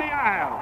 the 0.00 0.12
aisles. 0.12 0.60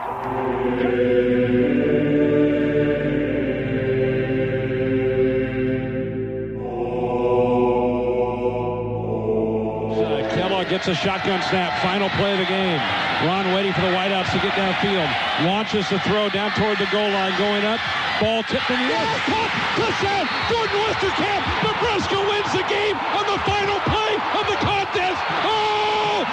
Uh, 10.03 10.35
Kellogg 10.35 10.69
gets 10.69 10.89
a 10.89 10.95
shotgun 10.95 11.43
snap. 11.49 11.81
Final 11.83 12.09
play 12.11 12.33
of 12.33 12.39
the 12.39 12.47
game. 12.47 12.81
Ron 13.27 13.53
waiting 13.55 13.73
for 13.73 13.83
the 13.83 13.93
wideouts 13.95 14.33
to 14.33 14.39
get 14.39 14.53
downfield. 14.55 15.09
Launches 15.47 15.89
the 15.89 15.99
throw 16.01 16.29
down 16.29 16.51
toward 16.53 16.79
the 16.79 16.87
goal 16.91 17.11
line. 17.11 17.37
Going 17.39 17.65
up. 17.65 17.81
Ball 18.21 18.43
tipped 18.45 18.71
in 18.71 18.79
the 18.79 18.95
air. 18.95 19.19
Caught. 19.27 19.51
Touchdown. 19.77 20.29
Jordan 20.51 20.77
Westerkamp. 20.87 21.43
Nebraska 21.63 22.19
wins 22.19 22.53
the 22.53 22.65
game 22.69 22.97
on 22.97 23.25
the 23.27 23.39
final 23.47 23.81
play 23.87 24.15
of 24.39 24.47
the 24.47 24.57
contest. 24.61 25.21
Oh, 25.45 26.25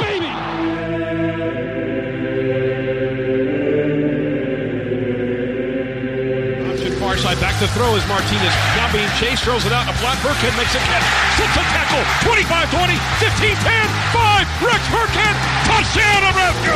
baby. 0.00 0.95
Option 7.26 7.40
side, 7.40 7.50
back 7.50 7.58
to 7.58 7.66
throw 7.74 7.96
as 7.96 8.06
Martinez 8.06 8.54
now 8.76 8.92
being 8.92 9.08
chased, 9.18 9.42
throws 9.42 9.66
it 9.66 9.72
out. 9.72 9.88
A 9.88 9.94
flat 9.98 10.16
Burkhead 10.22 10.56
makes 10.56 10.74
a 10.74 10.78
catch, 10.78 11.02
sits 11.34 11.56
a 11.58 11.64
tackle, 11.74 12.04
25 12.22 12.70
20, 12.70 12.94
15 13.18 13.56
10, 13.56 13.88
5. 14.14 14.46
Rex 14.62 14.86
Burkhead, 14.94 15.34
touchdown, 15.66 16.22
Nebraska! 16.22 16.74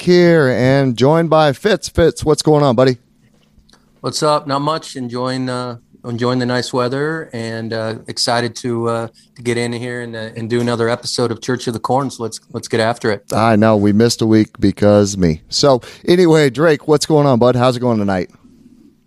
Here 0.00 0.48
and 0.48 0.98
joined 0.98 1.30
by 1.30 1.52
Fitz. 1.52 1.88
Fitz, 1.88 2.24
what's 2.24 2.42
going 2.42 2.62
on, 2.62 2.74
buddy? 2.76 2.98
What's 4.00 4.22
up? 4.22 4.46
Not 4.46 4.58
much. 4.60 4.96
Enjoying 4.96 5.48
uh, 5.48 5.78
enjoying 6.04 6.38
the 6.38 6.46
nice 6.46 6.72
weather 6.72 7.30
and 7.32 7.72
uh, 7.72 7.98
excited 8.08 8.54
to 8.56 8.88
uh, 8.88 9.08
to 9.36 9.42
get 9.42 9.56
in 9.56 9.72
here 9.72 10.00
and, 10.02 10.14
uh, 10.14 10.30
and 10.36 10.48
do 10.50 10.60
another 10.60 10.88
episode 10.88 11.30
of 11.30 11.40
Church 11.40 11.66
of 11.66 11.74
the 11.74 11.80
Corn. 11.80 12.10
So 12.10 12.22
let's 12.22 12.40
let's 12.52 12.68
get 12.68 12.80
after 12.80 13.10
it. 13.10 13.32
I 13.32 13.56
know 13.56 13.76
we 13.76 13.92
missed 13.92 14.22
a 14.22 14.26
week 14.26 14.58
because 14.58 15.16
me. 15.16 15.42
So 15.48 15.80
anyway, 16.06 16.50
Drake, 16.50 16.86
what's 16.86 17.06
going 17.06 17.26
on, 17.26 17.38
bud? 17.38 17.56
How's 17.56 17.76
it 17.76 17.80
going 17.80 17.98
tonight? 17.98 18.30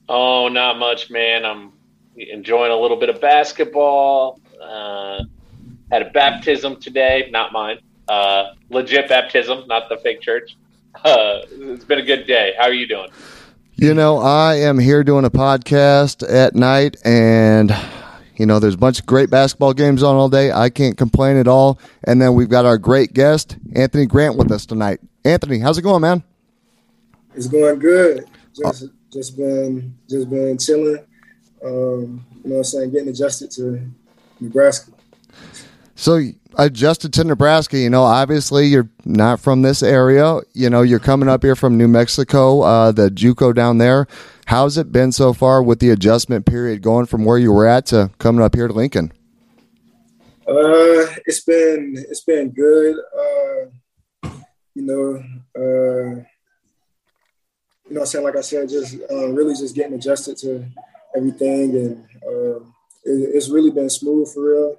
Oh, 0.09 0.47
not 0.47 0.77
much, 0.79 1.09
man. 1.09 1.45
I'm 1.45 1.73
enjoying 2.15 2.71
a 2.71 2.77
little 2.77 2.97
bit 2.97 3.09
of 3.09 3.21
basketball. 3.21 4.39
Uh, 4.61 5.23
had 5.91 6.01
a 6.01 6.09
baptism 6.09 6.79
today, 6.79 7.29
not 7.31 7.51
mine. 7.51 7.79
Uh, 8.07 8.53
legit 8.69 9.09
baptism, 9.09 9.67
not 9.67 9.89
the 9.89 9.97
fake 9.97 10.21
church. 10.21 10.55
Uh, 11.03 11.41
it's 11.51 11.83
been 11.83 11.99
a 11.99 12.05
good 12.05 12.25
day. 12.25 12.53
How 12.57 12.65
are 12.65 12.73
you 12.73 12.87
doing? 12.87 13.09
You 13.79 13.93
know, 13.93 14.17
I 14.17 14.55
am 14.55 14.79
here 14.79 15.03
doing 15.03 15.23
a 15.23 15.29
podcast 15.29 16.27
at 16.27 16.55
night, 16.55 16.97
and 17.05 17.71
you 18.35 18.47
know, 18.47 18.57
there's 18.57 18.73
a 18.73 18.77
bunch 18.77 18.99
of 18.99 19.05
great 19.05 19.29
basketball 19.29 19.75
games 19.75 20.01
on 20.01 20.15
all 20.15 20.29
day. 20.29 20.51
I 20.51 20.71
can't 20.71 20.97
complain 20.97 21.37
at 21.37 21.47
all. 21.47 21.79
And 22.03 22.19
then 22.19 22.33
we've 22.33 22.49
got 22.49 22.65
our 22.65 22.79
great 22.79 23.13
guest, 23.13 23.55
Anthony 23.75 24.07
Grant, 24.07 24.35
with 24.35 24.51
us 24.51 24.65
tonight. 24.65 24.99
Anthony, 25.23 25.59
how's 25.59 25.77
it 25.77 25.83
going, 25.83 26.01
man? 26.01 26.23
It's 27.35 27.45
going 27.45 27.77
good. 27.77 28.25
Just 28.55 28.85
just 29.13 29.37
been 29.37 29.95
just 30.09 30.27
been 30.27 30.57
chilling. 30.57 31.05
Um, 31.63 32.25
you 32.43 32.49
know 32.49 32.55
what 32.55 32.57
I'm 32.57 32.63
saying, 32.63 32.91
getting 32.93 33.09
adjusted 33.09 33.51
to 33.51 33.79
Nebraska. 34.39 34.91
So 35.93 36.19
adjusted 36.57 37.13
to 37.13 37.23
Nebraska, 37.23 37.77
you 37.77 37.89
know, 37.89 38.03
obviously 38.03 38.67
you're 38.67 38.89
not 39.05 39.39
from 39.39 39.61
this 39.61 39.81
area. 39.81 40.39
You 40.53 40.69
know, 40.69 40.81
you're 40.81 40.99
coming 40.99 41.29
up 41.29 41.43
here 41.43 41.55
from 41.55 41.77
New 41.77 41.87
Mexico, 41.87 42.61
uh, 42.61 42.91
the 42.91 43.09
JUCO 43.09 43.53
down 43.53 43.77
there. 43.77 44.07
How's 44.47 44.77
it 44.77 44.91
been 44.91 45.11
so 45.11 45.33
far 45.33 45.61
with 45.61 45.79
the 45.79 45.89
adjustment 45.89 46.45
period 46.45 46.81
going 46.81 47.05
from 47.05 47.25
where 47.25 47.37
you 47.37 47.51
were 47.51 47.67
at 47.67 47.85
to 47.87 48.11
coming 48.17 48.41
up 48.41 48.55
here 48.55 48.67
to 48.67 48.73
Lincoln? 48.73 49.11
Uh, 50.47 51.05
it's 51.25 51.41
been 51.41 51.93
it's 52.09 52.23
been 52.23 52.51
good. 52.51 52.95
Uh, 52.97 54.29
you 54.73 54.83
know, 54.83 55.15
uh, 55.57 56.23
you 57.85 57.93
know, 57.93 58.01
I'm 58.01 58.05
saying 58.05 58.23
like 58.23 58.37
I 58.37 58.41
said, 58.41 58.69
just 58.69 58.97
uh, 59.11 59.27
really 59.29 59.55
just 59.55 59.75
getting 59.75 59.95
adjusted 59.95 60.37
to 60.37 60.65
everything, 61.15 61.75
and 61.75 62.05
uh, 62.25 62.59
it, 63.03 63.35
it's 63.35 63.49
really 63.49 63.71
been 63.71 63.89
smooth 63.89 64.33
for 64.33 64.53
real. 64.53 64.77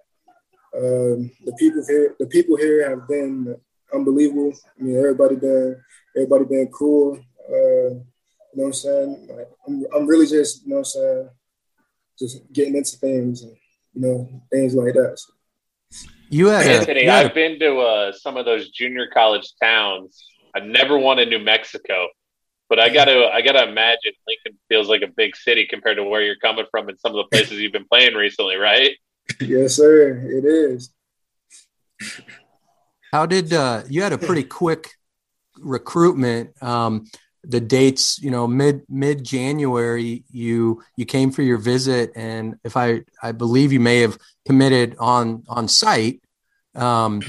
Um, 0.77 1.31
the 1.45 1.53
people 1.59 1.85
here, 1.89 2.15
the 2.19 2.27
people 2.27 2.57
here 2.57 2.89
have 2.89 3.09
been 3.09 3.57
unbelievable. 3.93 4.53
I 4.79 4.83
mean, 4.83 4.99
everybody 4.99 5.37
been 5.37 5.83
everybody 6.17 6.45
been 6.45 6.69
cool. 6.69 7.19
Uh, 7.49 7.95
you 8.53 8.63
know 8.63 8.65
what 8.65 8.67
I'm 8.67 8.73
saying? 8.73 9.29
Like, 9.31 9.49
I'm, 9.67 9.87
I'm 9.95 10.07
really 10.07 10.27
just, 10.27 10.65
you 10.65 10.71
know 10.71 10.77
what 10.77 10.81
I'm 10.81 10.85
saying, 10.85 11.29
just 12.19 12.53
getting 12.53 12.77
into 12.77 12.97
things 12.97 13.43
and, 13.43 13.57
you 13.95 14.01
know, 14.01 14.43
things 14.51 14.75
like 14.75 14.95
that. 14.95 15.19
So, 15.19 16.09
You 16.31 16.49
had 16.49 16.67
Anthony, 16.67 17.05
you 17.05 17.11
had 17.11 17.27
I've 17.27 17.35
been 17.35 17.59
to 17.61 17.79
uh, 17.79 18.13
some 18.13 18.37
of 18.37 18.45
those 18.45 18.71
junior 18.71 19.07
college 19.13 19.53
towns. 19.63 20.27
I've 20.55 20.65
never 20.65 20.99
won 20.99 21.19
in 21.19 21.29
New 21.29 21.39
Mexico, 21.39 22.09
but 22.69 22.79
I 22.79 22.89
gotta 22.89 23.31
I 23.33 23.43
gotta 23.43 23.69
imagine 23.69 24.13
Lincoln 24.27 24.59
feels 24.69 24.89
like 24.89 25.03
a 25.03 25.07
big 25.07 25.37
city 25.37 25.67
compared 25.69 25.97
to 25.97 26.05
where 26.05 26.23
you're 26.23 26.37
coming 26.37 26.67
from 26.71 26.89
and 26.89 26.99
some 26.99 27.13
of 27.13 27.17
the 27.17 27.29
places 27.37 27.59
you've 27.61 27.73
been 27.73 27.87
playing 27.87 28.15
recently, 28.15 28.57
right? 28.57 28.93
Yes, 29.41 29.75
sir, 29.75 30.19
it 30.27 30.45
is. 30.45 30.91
how 33.13 33.27
did 33.27 33.53
uh, 33.53 33.83
you 33.89 34.03
had 34.03 34.13
a 34.13 34.19
pretty 34.19 34.45
quick 34.45 34.91
recruitment? 35.59 36.61
Um, 36.63 37.07
the 37.45 37.61
dates, 37.61 38.19
you 38.21 38.31
know, 38.31 38.47
mid 38.47 38.83
mid 38.89 39.25
January, 39.25 40.25
you 40.31 40.83
you 40.97 41.07
came 41.07 41.31
for 41.31 41.43
your 41.43 41.59
visit, 41.59 42.13
and 42.15 42.57
if 42.65 42.77
I 42.77 43.03
I 43.23 43.33
believe 43.33 43.73
you 43.73 43.81
may 43.81 44.01
have 44.01 44.19
committed 44.47 44.97
on 44.99 45.45
on 45.49 45.69
site. 45.69 46.21
Um, 46.75 47.23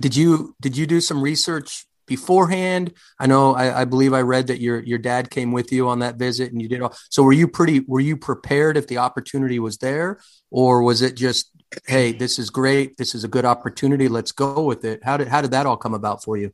did 0.00 0.16
you 0.16 0.56
did 0.60 0.76
you 0.76 0.86
do 0.86 1.00
some 1.00 1.20
research 1.20 1.86
beforehand? 2.12 2.92
I 3.18 3.26
know 3.26 3.54
I, 3.54 3.82
I, 3.82 3.84
believe 3.84 4.12
I 4.12 4.20
read 4.20 4.46
that 4.48 4.60
your 4.60 4.80
your 4.82 4.98
dad 4.98 5.30
came 5.30 5.52
with 5.52 5.72
you 5.72 5.88
on 5.88 6.00
that 6.00 6.16
visit, 6.16 6.52
and 6.52 6.60
you 6.60 6.68
did 6.68 6.82
all. 6.82 6.94
So 7.10 7.22
were 7.22 7.32
you 7.32 7.48
pretty 7.48 7.80
were 7.80 8.00
you 8.00 8.16
prepared 8.16 8.76
if 8.76 8.86
the 8.86 8.98
opportunity 8.98 9.58
was 9.58 9.78
there, 9.78 10.20
or 10.50 10.82
was 10.82 11.02
it 11.02 11.16
just 11.16 11.50
hey, 11.86 12.12
this 12.12 12.38
is 12.38 12.50
great, 12.50 12.96
this 12.98 13.14
is 13.14 13.24
a 13.24 13.28
good 13.28 13.46
opportunity, 13.46 14.08
let's 14.08 14.32
go 14.32 14.64
with 14.64 14.84
it? 14.84 15.02
How 15.02 15.16
did 15.16 15.28
how 15.28 15.40
did 15.40 15.52
that 15.52 15.66
all 15.66 15.78
come 15.78 15.94
about 15.94 16.22
for 16.22 16.36
you? 16.36 16.52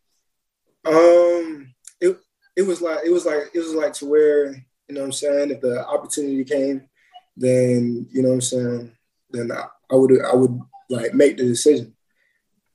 Um, 0.85 1.75
it 2.01 2.17
it 2.57 2.63
was 2.63 2.81
like 2.81 3.01
it 3.05 3.11
was 3.11 3.27
like 3.27 3.51
it 3.53 3.59
was 3.59 3.75
like 3.75 3.93
to 3.95 4.07
where 4.07 4.53
you 4.53 4.95
know 4.95 5.01
what 5.01 5.07
I'm 5.07 5.13
saying 5.13 5.51
if 5.51 5.61
the 5.61 5.87
opportunity 5.87 6.45
came, 6.45 6.89
then 7.37 8.07
you 8.13 8.23
know 8.23 8.29
what 8.29 8.35
I'm 8.35 8.41
saying 8.41 8.93
then 9.31 9.53
I, 9.53 9.65
I 9.91 9.95
would 9.95 10.13
I 10.25 10.35
would 10.35 10.61
like 10.89 11.15
make 11.15 11.37
the 11.37 11.45
decision. 11.45 11.95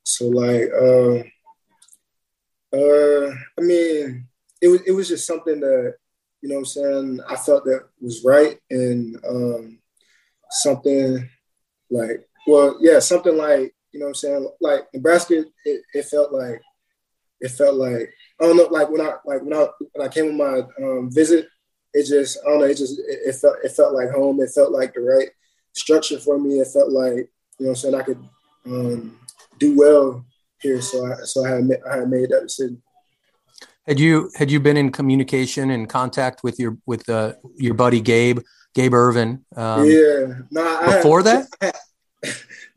So 0.03 0.27
like 0.27 0.69
uh 0.71 1.23
uh 2.73 3.29
I 3.57 3.61
mean 3.61 4.27
it 4.61 4.67
was 4.67 4.81
it 4.81 4.91
was 4.91 5.07
just 5.07 5.27
something 5.27 5.59
that 5.59 5.95
you 6.41 6.49
know 6.49 6.55
what 6.55 6.59
I'm 6.59 6.65
saying 6.65 7.19
I 7.29 7.35
felt 7.35 7.65
that 7.65 7.87
was 8.01 8.23
right 8.23 8.59
and 8.69 9.17
um 9.27 9.79
something 10.49 11.29
like 11.89 12.27
well 12.47 12.77
yeah 12.81 12.99
something 12.99 13.37
like 13.37 13.73
you 13.91 13.99
know 13.99 14.05
what 14.05 14.11
I'm 14.11 14.15
saying 14.15 14.49
like 14.59 14.81
Nebraska 14.93 15.45
it, 15.65 15.81
it 15.93 16.05
felt 16.05 16.31
like 16.33 16.61
it 17.43 17.51
felt 17.51 17.75
like 17.75 18.13
I 18.41 18.45
don't 18.45 18.57
know, 18.57 18.67
like 18.71 18.89
when 18.89 19.01
I 19.01 19.13
like 19.25 19.41
when 19.41 19.53
I 19.53 19.67
when 19.91 20.07
I 20.07 20.11
came 20.11 20.27
on 20.27 20.37
my 20.37 20.85
um, 20.85 21.11
visit, 21.11 21.47
it 21.93 22.07
just 22.07 22.39
I 22.45 22.49
don't 22.49 22.59
know, 22.59 22.65
it 22.65 22.77
just 22.77 22.99
it, 22.99 23.19
it, 23.25 23.35
felt 23.35 23.57
it 23.63 23.71
felt 23.71 23.93
like 23.93 24.09
home. 24.11 24.41
It 24.41 24.51
felt 24.55 24.71
like 24.71 24.93
the 24.93 25.01
right 25.01 25.29
structure 25.73 26.19
for 26.19 26.39
me. 26.39 26.59
It 26.59 26.67
felt 26.67 26.89
like 26.89 27.29
you 27.59 27.65
know 27.65 27.69
I'm 27.69 27.75
saying 27.75 27.95
I 27.95 28.01
could 28.01 28.21
um, 28.65 29.19
do 29.59 29.77
well 29.77 30.25
here. 30.63 30.81
So 30.81 31.05
I 31.05 31.15
so 31.23 31.45
I 31.45 31.49
had 31.49 31.69
I 31.89 31.97
had 31.97 32.09
made 32.09 32.29
that 32.29 32.41
decision. 32.41 32.81
Had 33.85 33.99
you 33.99 34.31
had 34.35 34.49
you 34.49 34.59
been 34.59 34.77
in 34.77 34.91
communication 34.91 35.69
and 35.69 35.87
contact 35.87 36.41
with 36.43 36.57
your 36.57 36.77
with 36.85 37.07
uh, 37.09 37.33
your 37.55 37.73
buddy 37.73 38.01
Gabe 38.01 38.39
Gabe 38.73 38.93
Ervin? 38.93 39.45
Um, 39.55 39.85
yeah, 39.85 40.39
no. 40.49 40.63
Nah, 40.63 40.85
before 40.85 41.21
had, 41.23 41.47
that. 41.59 41.81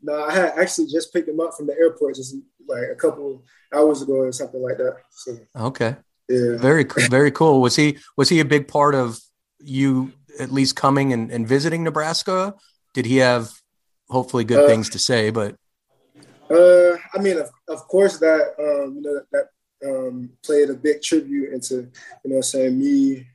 no, 0.03 0.23
I 0.25 0.33
had 0.33 0.53
actually 0.57 0.87
just 0.87 1.11
picked 1.13 1.29
him 1.29 1.39
up 1.39 1.53
from 1.55 1.67
the 1.67 1.73
airport 1.73 2.15
just 2.15 2.35
like 2.67 2.83
a 2.91 2.95
couple 2.95 3.43
hours 3.73 4.01
ago 4.01 4.15
or 4.15 4.31
something 4.31 4.61
like 4.61 4.77
that. 4.77 4.97
So 5.11 5.37
okay, 5.55 5.95
yeah, 6.27 6.57
very 6.57 6.85
very 7.09 7.31
cool. 7.31 7.61
Was 7.61 7.77
he 7.77 7.97
was 8.17 8.27
he 8.27 8.41
a 8.41 8.45
big 8.45 8.67
part 8.67 8.93
of 8.93 9.17
you 9.59 10.11
at 10.39 10.51
least 10.51 10.75
coming 10.75 11.13
and, 11.13 11.31
and 11.31 11.47
visiting 11.47 11.83
Nebraska? 11.83 12.53
Did 12.93 13.05
he 13.05 13.17
have 13.17 13.49
hopefully 14.09 14.43
good 14.43 14.65
uh, 14.65 14.67
things 14.67 14.89
to 14.89 14.99
say? 14.99 15.29
But 15.29 15.55
uh, 16.49 16.97
I 17.13 17.19
mean, 17.19 17.37
of, 17.37 17.49
of 17.67 17.87
course 17.87 18.17
that 18.19 18.53
um, 18.59 18.95
you 18.95 19.01
know 19.01 19.21
that 19.31 19.49
um, 19.85 20.31
played 20.43 20.69
a 20.69 20.73
big 20.73 21.01
tribute 21.01 21.53
into 21.53 21.89
you 22.23 22.33
know 22.33 22.41
saying 22.41 22.77
me 22.77 23.27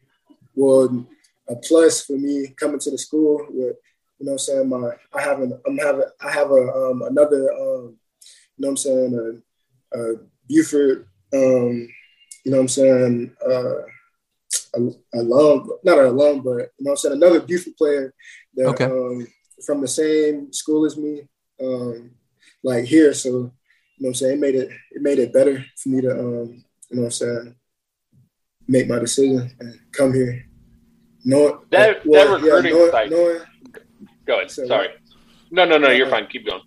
well 0.55 1.07
a 1.49 1.57
plus 1.57 2.05
for 2.05 2.15
me 2.15 2.49
coming 2.57 2.79
to 2.79 2.91
the 2.91 2.99
school 2.99 3.47
with 3.51 3.77
you 4.19 4.27
know 4.27 4.33
I'm 4.33 4.39
saying 4.39 4.69
my 4.69 4.93
I 5.13 5.23
have 5.23 5.41
an 5.41 5.61
I'm 5.67 5.79
having 5.79 6.05
I 6.21 6.31
have 6.31 6.51
a 6.51 6.73
um, 6.73 7.03
another 7.03 7.53
um, 7.53 7.97
you 8.57 8.59
know 8.59 8.69
I'm 8.69 8.77
saying 8.77 9.43
a, 9.95 9.99
a 9.99 10.15
Buford 10.49 11.07
um, 11.35 11.89
you 12.45 12.53
know 12.53 12.61
I'm 12.61 12.69
saying 12.69 13.35
uh, 13.45 13.83
a, 14.75 14.79
alum 15.15 15.71
not 15.85 15.99
an 15.99 16.07
alum 16.07 16.43
but 16.43 16.71
you 16.79 16.85
know 16.85 16.93
I'm 16.93 16.97
saying 16.97 17.17
another 17.17 17.41
Buford 17.41 17.77
player 17.77 18.15
that 18.55 18.67
okay. 18.69 18.85
um, 18.85 19.27
from 19.65 19.81
the 19.81 19.89
same 19.89 20.53
school 20.53 20.85
as 20.85 20.97
me 20.97 21.23
um, 21.63 22.11
like 22.63 22.85
here 22.85 23.13
so 23.15 23.29
you 23.29 23.53
know 24.01 24.09
I'm 24.09 24.15
saying 24.15 24.35
it 24.35 24.41
made 24.41 24.55
it 24.55 24.71
it 24.91 25.03
made 25.03 25.19
it 25.19 25.33
better 25.33 25.65
for 25.77 25.89
me 25.89 26.01
to 26.03 26.11
um, 26.11 26.65
you 26.91 26.97
know 26.97 27.05
I'm 27.05 27.11
saying 27.11 27.55
make 28.69 28.89
my 28.89 28.99
decision 28.99 29.51
and 29.61 29.79
come 29.93 30.15
here 30.15 30.45
knowing 31.25 31.59
that, 31.71 32.05
well, 32.07 32.39
that 32.39 32.43
recruiting 32.43 32.73
yeah, 32.73 32.79
knowing, 32.79 32.91
site. 32.91 33.11
Knowing, 33.11 33.41
Go 34.27 34.37
ahead. 34.39 34.51
So, 34.51 34.67
Sorry. 34.67 34.89
No, 35.51 35.65
no, 35.65 35.79
no. 35.79 35.91
You're 35.91 36.09
fine. 36.09 36.27
Keep 36.27 36.47
going. 36.47 36.63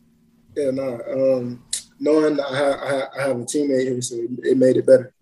Yeah, 0.56 0.71
no. 0.71 1.00
Um, 1.09 1.63
knowing 2.00 2.39
I 2.39 2.56
have, 2.56 3.09
I 3.18 3.21
have 3.21 3.38
a 3.38 3.44
teammate 3.44 3.83
here, 3.83 4.01
so 4.01 4.15
it 4.44 4.57
made 4.57 4.77
it 4.77 4.86
better. 4.86 5.13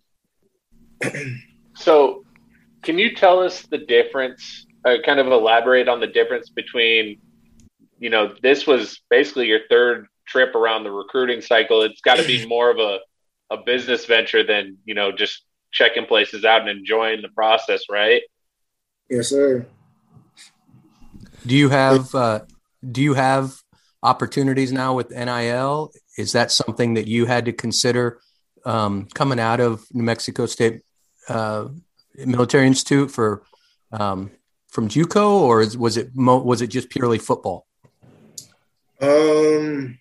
so, 1.75 2.23
can 2.81 2.97
you 2.97 3.15
tell 3.15 3.39
us 3.39 3.63
the 3.63 3.77
difference? 3.77 4.65
Uh, 4.85 4.97
kind 5.05 5.19
of 5.19 5.27
elaborate 5.27 5.87
on 5.87 6.01
the 6.01 6.07
difference 6.07 6.49
between, 6.49 7.21
you 7.99 8.09
know, 8.09 8.33
this 8.41 8.67
was 8.67 9.01
basically 9.09 9.47
your 9.47 9.61
third 9.69 10.07
trip 10.25 10.55
around 10.55 10.83
the 10.83 10.91
recruiting 10.91 11.41
cycle. 11.41 11.81
It's 11.81 12.01
got 12.01 12.17
to 12.17 12.25
be 12.25 12.45
more 12.47 12.69
of 12.69 12.79
a 12.79 12.99
a 13.49 13.57
business 13.57 14.05
venture 14.05 14.43
than 14.43 14.77
you 14.85 14.95
know 14.95 15.11
just 15.11 15.43
checking 15.71 16.05
places 16.05 16.45
out 16.45 16.61
and 16.61 16.69
enjoying 16.69 17.21
the 17.21 17.29
process, 17.29 17.83
right? 17.89 18.21
Yes, 19.09 19.29
sir. 19.29 19.65
Do 21.45 21.55
you 21.55 21.69
have 21.69 22.13
uh, 22.15 22.41
do 22.89 23.01
you 23.01 23.13
have 23.13 23.53
opportunities 24.01 24.71
now 24.71 24.93
with 24.93 25.11
NIL? 25.11 25.91
Is 26.17 26.31
that 26.33 26.51
something 26.51 26.93
that 26.95 27.07
you 27.07 27.25
had 27.25 27.45
to 27.45 27.53
consider 27.53 28.19
um, 28.65 29.07
coming 29.13 29.39
out 29.39 29.59
of 29.59 29.85
New 29.93 30.03
Mexico 30.03 30.45
State 30.45 30.81
uh, 31.27 31.67
Military 32.15 32.67
Institute 32.67 33.11
for 33.11 33.43
um, 33.91 34.31
from 34.69 34.87
JUCO, 34.89 35.29
or 35.41 35.61
is, 35.61 35.77
was 35.77 35.97
it 35.97 36.15
mo- 36.15 36.41
was 36.41 36.61
it 36.61 36.67
just 36.67 36.89
purely 36.89 37.19
football? 37.19 37.67
Um, 39.01 39.99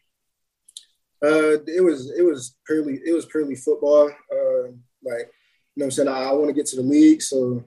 uh, 1.22 1.62
it 1.66 1.82
was 1.82 2.10
it 2.10 2.22
was 2.22 2.56
purely 2.66 3.00
it 3.04 3.12
was 3.12 3.26
purely 3.26 3.54
football. 3.54 4.10
Uh, 4.10 4.69
like 5.04 5.30
you 5.74 5.80
know, 5.80 5.84
I'm 5.84 5.90
saying 5.90 6.08
I, 6.08 6.24
I 6.24 6.32
want 6.32 6.48
to 6.48 6.52
get 6.52 6.66
to 6.66 6.76
the 6.76 6.82
league, 6.82 7.22
so 7.22 7.64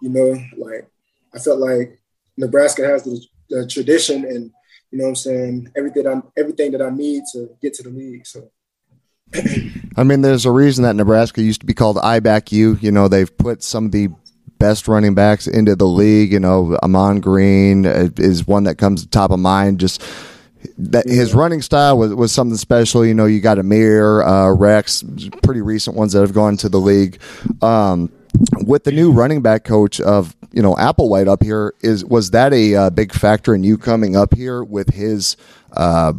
you 0.00 0.08
know, 0.08 0.36
like 0.56 0.88
I 1.34 1.38
felt 1.38 1.58
like 1.58 1.98
Nebraska 2.36 2.86
has 2.86 3.02
the, 3.02 3.20
the 3.50 3.66
tradition 3.66 4.24
and 4.24 4.50
you 4.90 4.98
know 4.98 5.06
I'm 5.06 5.16
saying 5.16 5.70
everything 5.76 6.06
I 6.06 6.20
everything 6.38 6.72
that 6.72 6.82
I 6.82 6.90
need 6.90 7.24
to 7.32 7.50
get 7.60 7.74
to 7.74 7.82
the 7.82 7.90
league. 7.90 8.26
So. 8.26 8.50
I 9.96 10.04
mean, 10.04 10.20
there's 10.20 10.46
a 10.46 10.50
reason 10.50 10.84
that 10.84 10.96
Nebraska 10.96 11.42
used 11.42 11.60
to 11.60 11.66
be 11.66 11.74
called 11.74 11.98
I 11.98 12.20
back 12.20 12.52
you. 12.52 12.74
You 12.80 12.92
know, 12.92 13.08
they've 13.08 13.36
put 13.36 13.62
some 13.62 13.86
of 13.86 13.92
the 13.92 14.08
best 14.58 14.86
running 14.86 15.14
backs 15.14 15.46
into 15.46 15.74
the 15.74 15.86
league. 15.86 16.32
You 16.32 16.40
know, 16.40 16.78
Ahman 16.82 17.20
Green 17.20 17.84
is 17.84 18.46
one 18.46 18.64
that 18.64 18.76
comes 18.76 19.06
top 19.06 19.30
of 19.30 19.40
mind. 19.40 19.80
Just 19.80 20.02
that 20.78 21.06
his 21.06 21.34
running 21.34 21.62
style 21.62 21.98
was, 21.98 22.14
was 22.14 22.32
something 22.32 22.56
special. 22.56 23.04
You 23.04 23.14
know, 23.14 23.26
you 23.26 23.40
got 23.40 23.58
Ameer, 23.58 24.26
uh, 24.26 24.50
Rex, 24.52 25.04
pretty 25.42 25.60
recent 25.60 25.96
ones 25.96 26.12
that 26.12 26.20
have 26.20 26.34
gone 26.34 26.56
to 26.58 26.68
the 26.68 26.80
league. 26.80 27.20
Um, 27.62 28.10
with 28.66 28.84
the 28.84 28.92
new 28.92 29.12
running 29.12 29.42
back 29.42 29.64
coach 29.64 30.00
of 30.00 30.34
you 30.52 30.62
know 30.62 30.74
Applewhite 30.74 31.28
up 31.28 31.42
here, 31.42 31.74
is 31.80 32.04
was 32.04 32.30
that 32.30 32.52
a 32.52 32.74
uh, 32.74 32.90
big 32.90 33.12
factor 33.12 33.54
in 33.54 33.62
you 33.62 33.78
coming 33.78 34.16
up 34.16 34.34
here 34.34 34.64
with 34.64 34.92
his, 34.92 35.36
uh, 35.72 36.12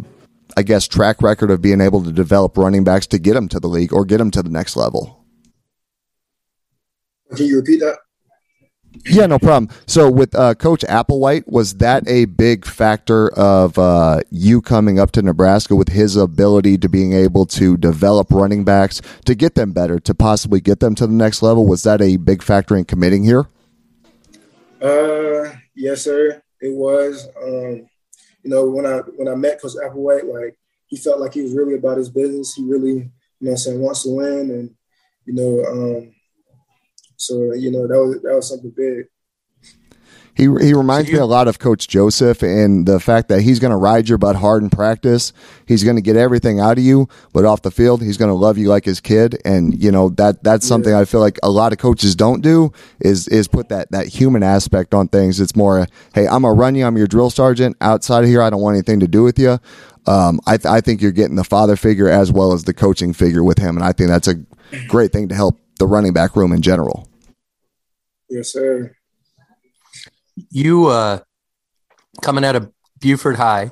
I 0.56 0.64
guess, 0.64 0.88
track 0.88 1.22
record 1.22 1.52
of 1.52 1.62
being 1.62 1.82
able 1.82 2.04
to 2.04 2.12
develop 2.12 2.58
running 2.58 2.84
backs 2.84 3.08
to 3.08 3.20
get 3.20 3.36
him 3.36 3.48
to 3.50 3.60
the 3.60 3.68
league 3.68 3.94
or 3.94 4.06
get 4.06 4.22
him 4.22 4.32
to 4.32 4.44
the 4.44 4.50
next 4.50 4.76
level? 4.76 5.26
Can 7.36 7.48
you 7.48 7.58
repeat 7.58 7.80
that? 7.80 7.98
Yeah, 9.06 9.26
no 9.28 9.40
problem. 9.40 9.70
So 9.88 10.10
with 10.10 10.34
uh, 10.36 10.56
Coach 10.56 10.82
Applewhite, 10.82 11.48
was 11.48 11.76
that 11.76 12.08
a 12.08 12.26
big 12.26 12.66
factor 12.66 13.30
of 13.34 13.78
uh, 13.78 14.22
you 14.32 14.62
coming 14.62 15.00
up 15.00 15.12
to 15.12 15.22
Nebraska 15.22 15.76
with 15.76 15.90
his 15.90 16.16
ability 16.16 16.78
to 16.80 16.90
being 16.90 17.14
able 17.14 17.46
to 17.48 17.78
develop 17.78 18.32
running 18.32 18.64
backs 18.64 19.02
to 19.26 19.36
get 19.36 19.56
them 19.56 19.74
better, 19.74 20.00
to 20.00 20.14
possibly 20.16 20.62
get 20.62 20.80
them 20.80 20.96
to 20.96 21.08
the 21.08 21.14
next 21.14 21.42
level? 21.42 21.68
Was 21.68 21.84
that 21.84 22.02
a 22.02 22.18
big 22.18 22.42
factor 22.42 22.76
in 22.76 22.86
committing 22.86 23.24
here? 23.24 23.48
Uh, 24.82 25.56
yes, 25.76 26.04
sir. 26.04 26.42
It 26.62 26.74
was. 26.74 27.28
Um, 27.42 27.88
you 28.44 28.52
know, 28.52 28.70
when 28.70 28.86
I 28.86 29.00
when 29.18 29.28
I 29.28 29.36
met 29.36 29.62
Coach 29.62 29.74
Applewhite, 29.74 30.32
like 30.32 30.58
he 30.88 30.98
felt 30.98 31.20
like 31.20 31.34
he 31.34 31.42
was 31.42 31.54
really 31.54 31.76
about 31.76 31.98
his 31.98 32.10
business. 32.10 32.54
He 32.54 32.64
really, 32.64 32.94
you 32.94 33.12
know, 33.42 33.52
I'm 33.52 33.58
saying 33.58 33.80
wants 33.80 34.04
to 34.04 34.16
win, 34.16 34.50
and 34.52 34.76
you 35.26 35.34
know, 35.34 35.66
um, 35.66 36.15
so 37.18 37.54
you 37.54 37.72
know 37.72 37.88
that 37.88 37.98
was 37.98 38.22
that 38.22 38.36
was 38.36 38.50
something 38.50 38.74
big. 38.76 39.06
He 40.36 40.44
he 40.44 40.74
reminds 40.74 41.10
me 41.10 41.18
a 41.18 41.26
lot 41.26 41.48
of 41.48 41.60
Coach 41.60 41.88
Joseph 41.88 42.44
and 42.44 42.86
the 42.86 43.00
fact 43.00 43.30
that 43.30 43.42
he's 43.42 43.60
going 43.60 43.72
to 43.72 43.78
ride 43.78 44.10
your 44.10 44.18
butt 44.18 44.36
hard 44.36 44.64
in 44.64 44.70
practice. 44.70 45.32
He's 45.66 45.86
going 45.86 45.96
to 45.96 46.02
get 46.02 46.18
everything 46.18 46.60
out 46.60 46.78
of 46.78 46.84
you, 46.84 47.08
but 47.32 47.46
off 47.46 47.62
the 47.62 47.72
field, 47.72 48.02
he's 48.02 48.18
going 48.18 48.30
to 48.30 48.36
love 48.36 48.58
you 48.58 48.68
like 48.68 48.84
his 48.84 49.00
kid. 49.00 49.42
And 49.46 49.82
you 49.82 49.92
know 49.92 50.10
that 50.10 50.44
that's 50.44 50.68
something 50.68 50.92
yeah. 50.92 51.00
I 51.00 51.06
feel 51.06 51.22
like 51.22 51.40
a 51.42 51.50
lot 51.50 51.72
of 51.72 51.80
coaches 51.80 52.16
don't 52.18 52.42
do 52.42 52.74
is 53.00 53.30
is 53.30 53.48
put 53.48 53.70
that 53.70 53.92
that 53.92 54.08
human 54.08 54.44
aspect 54.44 54.94
on 54.94 55.08
things. 55.08 55.40
It's 55.40 55.56
more, 55.56 55.88
hey, 56.14 56.28
I'm 56.28 56.42
gonna 56.42 56.54
run 56.54 56.76
you. 56.76 56.86
I'm 56.86 56.98
your 56.98 57.08
drill 57.08 57.30
sergeant. 57.30 57.78
Outside 57.80 58.26
of 58.26 58.30
here, 58.30 58.42
I 58.42 58.50
don't 58.50 58.62
want 58.62 58.76
anything 58.76 59.00
to 59.00 59.08
do 59.08 59.24
with 59.24 59.40
you. 59.40 59.58
Um, 60.08 60.40
I, 60.46 60.58
th- 60.58 60.68
I 60.68 60.82
think 60.82 61.02
you're 61.02 61.12
getting 61.12 61.36
the 61.36 61.44
father 61.44 61.76
figure 61.76 62.08
as 62.08 62.32
well 62.32 62.52
as 62.54 62.66
the 62.66 62.76
coaching 62.76 63.12
figure 63.14 63.44
with 63.44 63.58
him, 63.58 63.76
and 63.76 63.84
I 63.84 63.92
think 63.92 64.10
that's 64.10 64.28
a 64.28 64.36
great 64.88 65.12
thing 65.12 65.30
to 65.30 65.36
help 65.36 65.60
the 65.80 65.88
running 65.88 66.14
back 66.14 66.36
room 66.36 66.52
in 66.52 66.62
general. 66.62 67.08
Yes, 68.30 68.52
sir. 68.54 68.96
You 70.50 70.88
uh, 70.88 71.20
coming 72.22 72.44
out 72.44 72.56
of 72.56 72.72
Buford 73.00 73.36
High, 73.36 73.72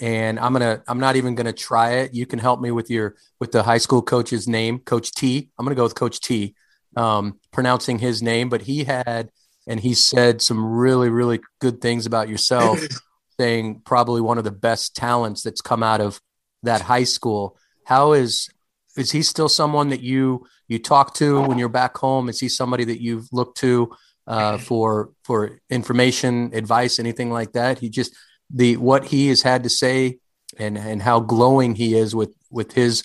and 0.00 0.38
I'm 0.38 0.52
gonna 0.52 0.82
I'm 0.88 0.98
not 0.98 1.16
even 1.16 1.34
gonna 1.34 1.52
try 1.52 1.94
it. 1.94 2.14
You 2.14 2.26
can 2.26 2.38
help 2.38 2.60
me 2.60 2.70
with 2.70 2.90
your 2.90 3.16
with 3.40 3.52
the 3.52 3.62
high 3.62 3.78
school 3.78 4.02
coach's 4.02 4.48
name, 4.48 4.78
Coach 4.78 5.12
T. 5.12 5.50
I'm 5.58 5.64
gonna 5.64 5.76
go 5.76 5.84
with 5.84 5.94
Coach 5.94 6.20
T. 6.20 6.54
Um, 6.96 7.38
pronouncing 7.52 7.98
his 7.98 8.22
name, 8.22 8.48
but 8.48 8.62
he 8.62 8.84
had 8.84 9.30
and 9.66 9.80
he 9.80 9.94
said 9.94 10.42
some 10.42 10.64
really 10.64 11.08
really 11.08 11.40
good 11.60 11.80
things 11.80 12.06
about 12.06 12.28
yourself, 12.28 12.80
saying 13.38 13.82
probably 13.84 14.20
one 14.20 14.38
of 14.38 14.44
the 14.44 14.50
best 14.50 14.96
talents 14.96 15.42
that's 15.42 15.60
come 15.60 15.82
out 15.82 16.00
of 16.00 16.20
that 16.62 16.80
high 16.80 17.04
school. 17.04 17.56
How 17.84 18.12
is 18.12 18.48
is 18.96 19.10
he 19.10 19.22
still 19.22 19.48
someone 19.48 19.90
that 19.90 20.00
you 20.00 20.46
you 20.68 20.78
talk 20.78 21.14
to 21.14 21.42
when 21.42 21.58
you're 21.58 21.68
back 21.68 21.96
home? 21.96 22.28
Is 22.28 22.40
he 22.40 22.48
somebody 22.48 22.84
that 22.84 23.02
you've 23.02 23.26
looked 23.32 23.58
to 23.58 23.92
uh, 24.26 24.58
for 24.68 25.10
for 25.24 25.60
information, 25.70 26.50
advice, 26.54 26.98
anything 26.98 27.30
like 27.30 27.52
that? 27.52 27.78
He 27.78 27.88
just 27.88 28.14
the 28.50 28.76
what 28.76 29.06
he 29.06 29.28
has 29.28 29.42
had 29.42 29.62
to 29.64 29.70
say 29.70 30.18
and 30.58 30.76
and 30.76 31.02
how 31.02 31.20
glowing 31.20 31.74
he 31.74 31.94
is 31.94 32.14
with 32.14 32.34
with 32.50 32.72
his 32.72 33.02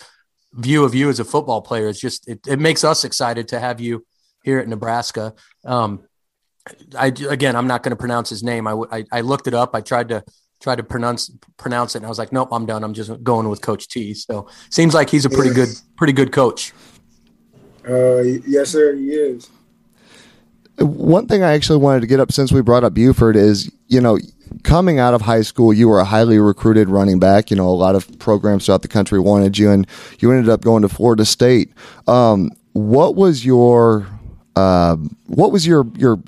view 0.54 0.84
of 0.84 0.96
you 0.96 1.10
as 1.10 1.20
a 1.20 1.26
football 1.26 1.62
player 1.62 1.88
is 1.88 2.00
just 2.00 2.28
it, 2.28 2.40
it 2.48 2.60
makes 2.60 2.84
us 2.84 3.04
excited 3.04 3.50
to 3.50 3.60
have 3.60 3.80
you 3.80 4.06
here 4.44 4.60
at 4.60 4.68
Nebraska. 4.68 5.34
Um, 5.66 6.04
I 6.98 7.08
again, 7.08 7.56
I'm 7.56 7.68
not 7.68 7.84
going 7.84 7.92
to 7.92 7.98
pronounce 7.98 8.30
his 8.30 8.44
name. 8.44 8.68
I, 8.68 8.74
I, 8.92 9.06
I 9.12 9.22
looked 9.22 9.48
it 9.48 9.54
up. 9.54 9.72
I 9.74 9.82
tried 9.82 10.10
to 10.10 10.24
try 10.60 10.76
to 10.76 10.84
pronounce 10.84 11.32
pronounce 11.58 11.96
it, 11.96 12.00
and 12.00 12.06
I 12.06 12.10
was 12.10 12.20
like, 12.20 12.32
nope, 12.32 12.50
I'm 12.52 12.66
done. 12.66 12.84
I'm 12.84 12.94
just 12.94 13.24
going 13.24 13.50
with 13.50 13.62
Coach 13.62 13.88
T. 13.88 14.14
So 14.14 14.48
seems 14.70 14.94
like 14.94 15.10
he's 15.10 15.26
a 15.26 15.30
pretty 15.30 15.54
good 15.54 15.70
pretty 15.96 16.14
good 16.14 16.32
coach. 16.32 16.74
Uh, 17.88 18.22
yes, 18.46 18.70
sir, 18.72 18.96
he 18.96 19.12
is. 19.12 19.50
One 20.80 21.28
thing 21.28 21.42
I 21.42 21.54
actually 21.54 21.80
wanted 21.80 22.02
to 22.02 22.08
get 22.08 22.20
up 22.20 22.32
since 22.32 22.52
we 22.52 22.62
brought 22.62 22.84
up 22.84 22.94
Buford 22.94 23.36
is, 23.36 23.72
you 23.88 24.00
know, 24.00 24.20
coming 24.64 25.00
out 25.00 25.14
of 25.14 25.22
high 25.22 25.42
school, 25.42 25.74
you 25.74 25.88
were 25.88 26.00
a 26.00 26.06
highly 26.06 26.38
recruited 26.38 26.90
running 26.90 27.20
back. 27.20 27.50
You 27.50 27.58
know, 27.58 27.68
a 27.68 27.72
lot 27.72 27.96
of 27.96 28.20
programs 28.20 28.66
throughout 28.66 28.84
the 28.84 28.88
country 28.88 29.20
wanted 29.20 29.58
you, 29.58 29.72
and 29.72 29.88
you 30.20 30.32
ended 30.32 30.50
up 30.50 30.62
going 30.62 30.84
to 30.84 30.90
Florida 30.90 31.26
State. 31.26 31.72
Um, 32.08 32.52
what 32.74 33.16
was 33.16 33.44
your 33.46 34.08
uh, 34.58 34.96
what 35.28 35.52
was 35.52 35.68
your 35.68 35.86
your 35.96 36.20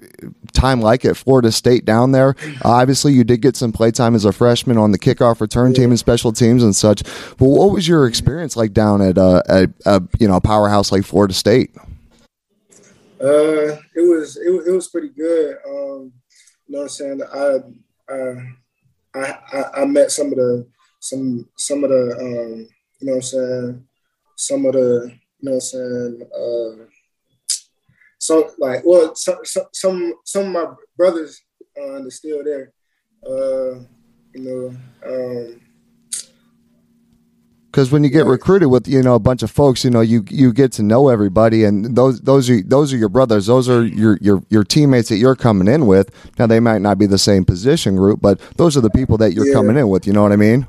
time 0.53 0.81
like 0.81 1.03
at 1.03 1.17
Florida 1.17 1.51
State 1.51 1.83
down 1.83 2.12
there? 2.12 2.36
Uh, 2.63 2.69
obviously, 2.69 3.12
you 3.12 3.24
did 3.24 3.41
get 3.41 3.55
some 3.55 3.71
play 3.71 3.89
time 3.89 4.13
as 4.13 4.24
a 4.24 4.31
freshman 4.31 4.77
on 4.77 4.91
the 4.91 5.00
kickoff 5.00 5.41
return 5.41 5.74
team 5.74 5.89
and 5.89 5.98
special 5.98 6.31
teams 6.31 6.63
and 6.63 6.75
such. 6.75 7.03
But 7.03 7.48
what 7.48 7.71
was 7.71 7.88
your 7.88 8.05
experience 8.05 8.55
like 8.55 8.74
down 8.74 9.01
at 9.01 9.17
uh, 9.17 9.41
a, 9.50 9.67
a 9.86 10.01
you 10.19 10.27
know 10.27 10.36
a 10.36 10.41
powerhouse 10.41 10.91
like 10.91 11.05
Florida 11.05 11.33
State? 11.33 11.71
Uh, 13.19 13.75
it 13.95 14.05
was 14.07 14.38
it, 14.38 14.50
it 14.67 14.71
was 14.71 14.89
pretty 14.89 15.09
good. 15.09 15.57
Um, 15.65 16.13
you 16.67 16.75
know 16.75 16.79
what 16.79 16.83
I'm 16.83 16.89
saying? 16.89 17.21
I, 17.33 17.57
I 19.15 19.38
I 19.53 19.63
I 19.81 19.86
met 19.86 20.12
some 20.12 20.27
of 20.27 20.36
the 20.36 20.67
some 21.00 21.50
some 21.57 21.83
of 21.83 21.89
the 21.89 22.15
um, 22.19 22.67
you 23.00 23.07
know 23.07 23.13
what 23.13 23.15
I'm 23.15 23.21
saying 23.24 23.88
some 24.36 24.65
of 24.65 24.74
the 24.74 25.12
you 25.39 25.50
know 25.50 25.51
what 25.51 25.55
I'm 25.55 25.62
saying 25.62 26.21
uh, 26.36 26.86
so 28.19 28.51
like 28.59 28.81
well 28.85 29.15
some 29.15 29.39
some 29.73 30.13
some 30.25 30.45
of 30.47 30.51
my 30.51 30.65
brothers 30.97 31.41
uh, 31.79 32.03
are 32.03 32.11
still 32.11 32.43
there. 32.43 32.71
Uh, 33.25 33.83
you 34.33 34.43
know, 34.43 34.75
um, 35.05 35.61
because 37.71 37.91
when 37.91 38.03
you 38.03 38.09
get 38.09 38.25
recruited 38.25 38.69
with 38.69 38.88
you 38.88 39.01
know 39.01 39.15
a 39.15 39.19
bunch 39.19 39.43
of 39.43 39.51
folks, 39.51 39.83
you 39.83 39.89
know 39.89 40.01
you 40.01 40.25
you 40.29 40.51
get 40.51 40.71
to 40.73 40.83
know 40.83 41.09
everybody, 41.09 41.63
and 41.63 41.95
those 41.95 42.19
those 42.21 42.49
are 42.49 42.61
those 42.63 42.93
are 42.93 42.97
your 42.97 43.09
brothers, 43.09 43.45
those 43.45 43.69
are 43.69 43.85
your 43.85 44.17
your 44.21 44.43
your 44.49 44.63
teammates 44.63 45.09
that 45.09 45.17
you're 45.17 45.35
coming 45.35 45.67
in 45.67 45.85
with. 45.85 46.09
Now 46.38 46.47
they 46.47 46.59
might 46.59 46.81
not 46.81 46.97
be 46.97 47.05
the 47.05 47.17
same 47.17 47.45
position 47.45 47.95
group, 47.95 48.21
but 48.21 48.39
those 48.57 48.75
are 48.75 48.81
the 48.81 48.89
people 48.89 49.17
that 49.17 49.33
you're 49.33 49.47
yeah. 49.47 49.53
coming 49.53 49.77
in 49.77 49.89
with. 49.89 50.07
You 50.07 50.13
know 50.13 50.23
what 50.23 50.31
I 50.31 50.38
mean? 50.38 50.67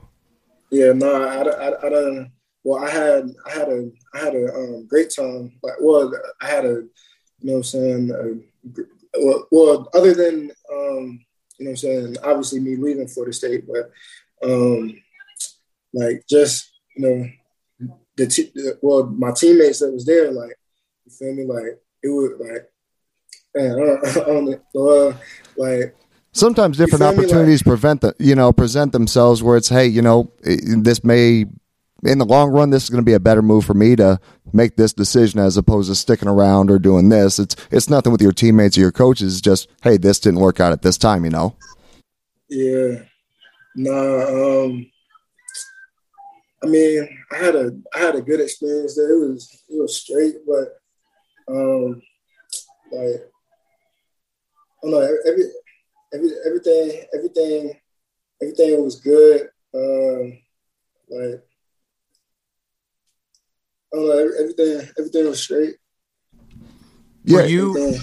Yeah, 0.71 0.92
no, 0.92 1.23
I, 1.23 1.42
I, 1.42 1.87
I 1.87 1.88
don't. 1.88 2.30
Well, 2.62 2.85
I 2.85 2.90
had 2.90 3.30
I 3.47 3.50
had 3.50 3.69
a 3.69 3.90
I 4.14 4.19
had 4.19 4.35
a 4.35 4.54
um, 4.54 4.87
great 4.87 5.12
time. 5.14 5.52
Like, 5.62 5.75
well, 5.80 6.12
I 6.42 6.47
had 6.47 6.64
a 6.64 6.85
you 7.41 7.51
know 7.51 7.53
what 7.53 7.59
I'm 7.59 7.65
saying. 7.65 8.45
Well, 9.19 9.47
well, 9.51 9.89
other 9.95 10.15
than 10.15 10.51
um, 10.73 11.21
you 11.59 11.65
know 11.65 11.71
what 11.71 11.71
I'm 11.71 11.77
saying, 11.77 12.17
obviously 12.23 12.61
me 12.61 12.77
leaving 12.77 13.09
for 13.09 13.27
the 13.27 13.33
state, 13.33 13.65
but 13.67 13.91
um, 14.49 14.97
like 15.93 16.25
just 16.29 16.71
you 16.97 17.31
know, 17.81 17.97
the, 18.17 18.27
t- 18.27 18.51
the, 18.55 18.79
well, 18.83 19.07
my 19.07 19.33
teammates 19.33 19.81
that 19.81 19.93
was 19.93 20.05
there, 20.05 20.31
like, 20.31 20.57
you 21.05 21.13
feel 21.13 21.35
me, 21.35 21.45
like 21.45 21.81
it 22.03 22.09
was 22.09 22.33
like, 22.41 22.71
man, 23.55 23.73
on 24.29 24.53
it, 24.53 24.63
uh, 24.77 25.17
like. 25.57 25.95
Sometimes 26.33 26.77
different 26.77 27.03
opportunities 27.03 27.61
like, 27.61 27.67
prevent 27.67 28.01
the, 28.03 28.15
you 28.19 28.35
know, 28.35 28.53
present 28.53 28.93
themselves 28.93 29.43
where 29.43 29.57
it's, 29.57 29.69
hey, 29.69 29.87
you 29.87 30.03
know, 30.03 30.31
this 30.43 31.03
may, 31.03 31.47
in 32.04 32.19
the 32.19 32.25
long 32.25 32.50
run, 32.50 32.71
this 32.71 32.85
is 32.85 32.90
going 32.90 33.02
to 33.02 33.09
be 33.09 33.14
a 33.14 33.21
better 33.21 33.42
move 33.42 33.64
for 33.64 33.75
me 33.75 33.97
to 33.97 34.21
make 34.52 34.76
this 34.76 34.92
decision 34.92 35.40
as 35.40 35.57
opposed 35.57 35.90
to 35.90 35.95
sticking 35.95 36.28
around 36.28 36.71
or 36.71 36.78
doing 36.78 37.09
this. 37.09 37.38
It's 37.38 37.57
it's 37.71 37.90
nothing 37.90 38.12
with 38.12 38.23
your 38.23 38.33
teammates 38.33 38.76
or 38.76 38.80
your 38.80 38.92
coaches. 38.92 39.40
Just, 39.40 39.69
hey, 39.83 39.97
this 39.97 40.21
didn't 40.21 40.40
work 40.40 40.61
out 40.61 40.73
at 40.73 40.83
this 40.83 40.99
time, 40.99 41.25
you 41.25 41.30
know. 41.30 41.57
Yeah. 42.49 43.02
Nah. 43.76 44.64
Um 44.64 44.90
I 46.62 46.66
mean, 46.66 47.09
I 47.33 47.37
had 47.37 47.54
a 47.54 47.73
I 47.95 47.99
had 47.99 48.14
a 48.16 48.21
good 48.21 48.40
experience 48.40 48.95
there. 48.95 49.11
It 49.11 49.30
was 49.30 49.64
it 49.69 49.80
was 49.80 49.97
straight, 49.97 50.37
but 50.47 50.78
um, 51.49 52.02
like 52.92 53.23
I 54.83 54.83
don't 54.83 54.90
know 54.90 55.16
every 55.26 55.45
every 56.12 56.30
everything 56.47 57.04
everything 57.14 57.73
everything 58.42 58.85
was 58.85 59.00
good. 59.00 59.49
Um, 59.75 60.38
like 61.09 61.42
I 63.93 63.97
don't 63.97 64.09
know 64.09 64.31
everything 64.39 64.89
everything 64.99 65.27
was 65.27 65.41
straight. 65.41 65.77
Yeah, 67.25 67.39
Were 67.39 67.47
you 67.47 67.99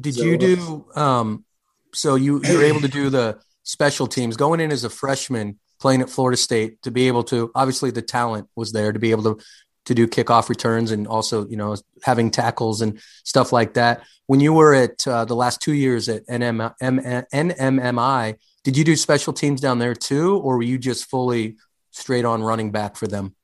did 0.00 0.16
you 0.16 0.36
do 0.36 0.86
um 0.94 1.44
so 1.92 2.16
you 2.16 2.40
you 2.44 2.58
were 2.58 2.64
able 2.64 2.80
to 2.80 2.88
do 2.88 3.10
the 3.10 3.38
special 3.62 4.06
teams 4.06 4.36
going 4.36 4.60
in 4.60 4.70
as 4.70 4.84
a 4.84 4.90
freshman 4.90 5.58
playing 5.80 6.02
at 6.02 6.10
Florida 6.10 6.36
State 6.36 6.82
to 6.82 6.90
be 6.90 7.08
able 7.08 7.24
to 7.24 7.50
obviously 7.54 7.90
the 7.90 8.02
talent 8.02 8.48
was 8.56 8.72
there 8.72 8.92
to 8.92 8.98
be 8.98 9.10
able 9.10 9.22
to 9.22 9.42
to 9.86 9.94
do 9.94 10.06
kickoff 10.06 10.48
returns 10.48 10.90
and 10.90 11.06
also 11.06 11.46
you 11.48 11.56
know 11.56 11.76
having 12.02 12.30
tackles 12.30 12.80
and 12.80 13.00
stuff 13.24 13.52
like 13.52 13.74
that. 13.74 14.02
When 14.26 14.40
you 14.40 14.54
were 14.54 14.74
at 14.74 15.06
uh, 15.06 15.24
the 15.26 15.36
last 15.36 15.60
two 15.60 15.74
years 15.74 16.08
at 16.08 16.26
NM, 16.26 16.74
NMMI, 16.80 18.36
did 18.62 18.76
you 18.78 18.84
do 18.84 18.96
special 18.96 19.34
teams 19.34 19.60
down 19.60 19.78
there 19.78 19.94
too, 19.94 20.38
or 20.38 20.56
were 20.56 20.62
you 20.62 20.78
just 20.78 21.10
fully 21.10 21.56
straight 21.90 22.24
on 22.24 22.42
running 22.42 22.70
back 22.72 22.96
for 22.96 23.06
them? 23.06 23.36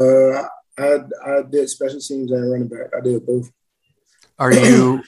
Uh, 0.00 0.44
I 0.78 0.98
I 1.24 1.42
did 1.42 1.68
special 1.68 2.00
teams 2.00 2.30
and 2.30 2.50
running 2.50 2.68
back. 2.68 2.88
I 2.96 3.00
did 3.00 3.26
both. 3.26 3.50
Are 4.38 4.52
you? 4.52 5.02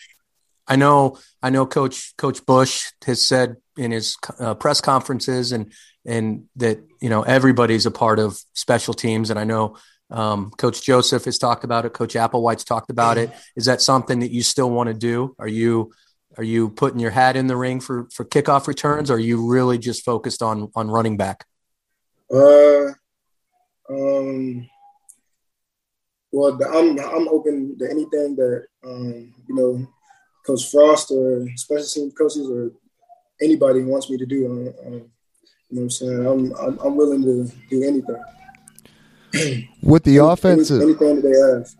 I 0.66 0.76
know 0.76 1.18
I 1.42 1.50
know 1.50 1.66
Coach 1.66 2.16
Coach 2.16 2.44
Busch 2.46 2.90
has 3.04 3.22
said 3.22 3.56
in 3.76 3.90
his 3.90 4.16
uh, 4.38 4.54
press 4.54 4.80
conferences 4.80 5.52
and 5.52 5.72
and 6.04 6.46
that 6.56 6.80
you 7.00 7.08
know 7.08 7.22
everybody's 7.22 7.86
a 7.86 7.90
part 7.90 8.18
of 8.18 8.40
special 8.54 8.94
teams. 8.94 9.30
And 9.30 9.38
I 9.38 9.44
know 9.44 9.76
um, 10.10 10.50
Coach 10.50 10.82
Joseph 10.82 11.24
has 11.24 11.38
talked 11.38 11.64
about 11.64 11.86
it. 11.86 11.92
Coach 11.92 12.14
Applewhite's 12.14 12.64
talked 12.64 12.90
about 12.90 13.18
it. 13.18 13.30
Is 13.56 13.66
that 13.66 13.80
something 13.80 14.20
that 14.20 14.32
you 14.32 14.42
still 14.42 14.70
want 14.70 14.88
to 14.88 14.94
do? 14.94 15.34
Are 15.38 15.48
you 15.48 15.92
are 16.36 16.44
you 16.44 16.70
putting 16.70 17.00
your 17.00 17.10
hat 17.10 17.36
in 17.36 17.46
the 17.46 17.56
ring 17.56 17.80
for 17.80 18.08
for 18.12 18.24
kickoff 18.24 18.66
returns? 18.66 19.10
Or 19.10 19.14
are 19.14 19.18
you 19.18 19.48
really 19.48 19.78
just 19.78 20.04
focused 20.04 20.42
on 20.42 20.70
on 20.74 20.90
running 20.90 21.16
back? 21.16 21.44
Uh, 22.32 22.92
um, 23.88 24.68
well, 26.32 26.58
I'm 26.72 26.98
I'm 26.98 27.28
open 27.28 27.76
to 27.78 27.90
anything 27.90 28.36
that 28.36 28.66
um, 28.84 29.34
you 29.48 29.54
know, 29.54 29.86
Coach 30.46 30.70
Frost 30.70 31.10
or 31.10 31.46
special 31.56 31.86
team 31.86 32.10
coaches 32.12 32.48
or 32.48 32.72
anybody 33.42 33.82
wants 33.82 34.10
me 34.10 34.16
to 34.16 34.26
do. 34.26 34.46
Um, 34.46 34.86
um 34.86 35.10
you 35.72 35.76
know 35.76 35.82
what 35.82 35.82
I'm 35.82 35.90
saying? 35.90 36.26
I'm, 36.26 36.52
I'm, 36.56 36.78
I'm 36.80 36.96
willing 36.96 37.22
to 37.22 37.48
do 37.68 37.84
anything. 37.84 39.64
With 39.82 40.02
the 40.02 40.16
offense, 40.16 40.70
anything 40.70 41.20
that 41.20 41.22
they 41.22 41.60
ask. 41.60 41.76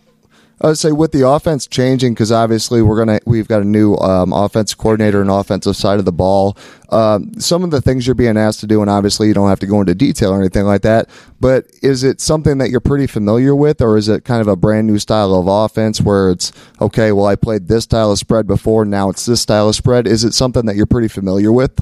I 0.63 0.69
would 0.69 0.79
say 0.79 0.93
with 0.93 1.13
the 1.13 1.27
offense 1.27 1.67
changing 1.67 2.13
because 2.13 2.31
obviously 2.31 2.83
we're 2.83 2.99
gonna 2.99 3.21
we've 3.25 3.49
got 3.49 3.63
a 3.63 3.65
new 3.65 3.95
um, 3.97 4.33
offense 4.33 4.75
coordinator 4.75 5.23
and 5.23 5.31
offensive 5.31 5.75
side 5.75 5.99
of 5.99 6.05
the 6.05 6.13
ball. 6.13 6.55
Um, 6.91 7.33
some 7.41 7.65
of 7.65 7.71
the 7.71 7.81
things 7.81 8.07
you're 8.07 8.15
being 8.15 8.37
asked 8.37 8.61
to 8.61 8.67
do, 8.67 8.83
and 8.83 8.91
obviously 8.91 9.29
you 9.29 9.35
don't 9.35 9.49
have 9.49 9.61
to 9.61 9.67
go 9.67 9.81
into 9.81 9.95
detail 9.95 10.33
or 10.33 10.39
anything 10.39 10.67
like 10.67 10.83
that. 10.83 11.09
But 11.41 11.65
is 11.83 12.05
it 12.05 12.21
something 12.21 12.59
that 12.59 12.69
you're 12.69 12.81
pretty 12.81 13.07
familiar 13.07 13.55
with, 13.55 13.81
or 13.81 13.97
is 13.97 14.09
it 14.09 14.25
kind 14.27 14.43
of 14.43 14.49
a 14.49 14.57
brand 14.57 14.87
new 14.87 14.99
style 14.99 15.35
of 15.35 15.47
offense 15.47 16.03
where 16.03 16.31
it's 16.31 16.53
okay? 16.79 17.13
Well, 17.13 17.27
I 17.27 17.37
played 17.37 17.69
this 17.69 17.85
style 17.85 18.13
of 18.13 18.19
spread 18.19 18.47
before, 18.47 18.85
now 18.85 19.09
it's 19.09 19.25
this 19.25 19.41
style 19.41 19.71
of 19.71 19.77
spread. 19.77 20.07
Is 20.07 20.25
it 20.25 20.35
something 20.35 20.67
that 20.67 20.77
you're 20.77 20.85
pretty 20.85 21.09
familiar 21.09 21.53
with? 21.53 21.81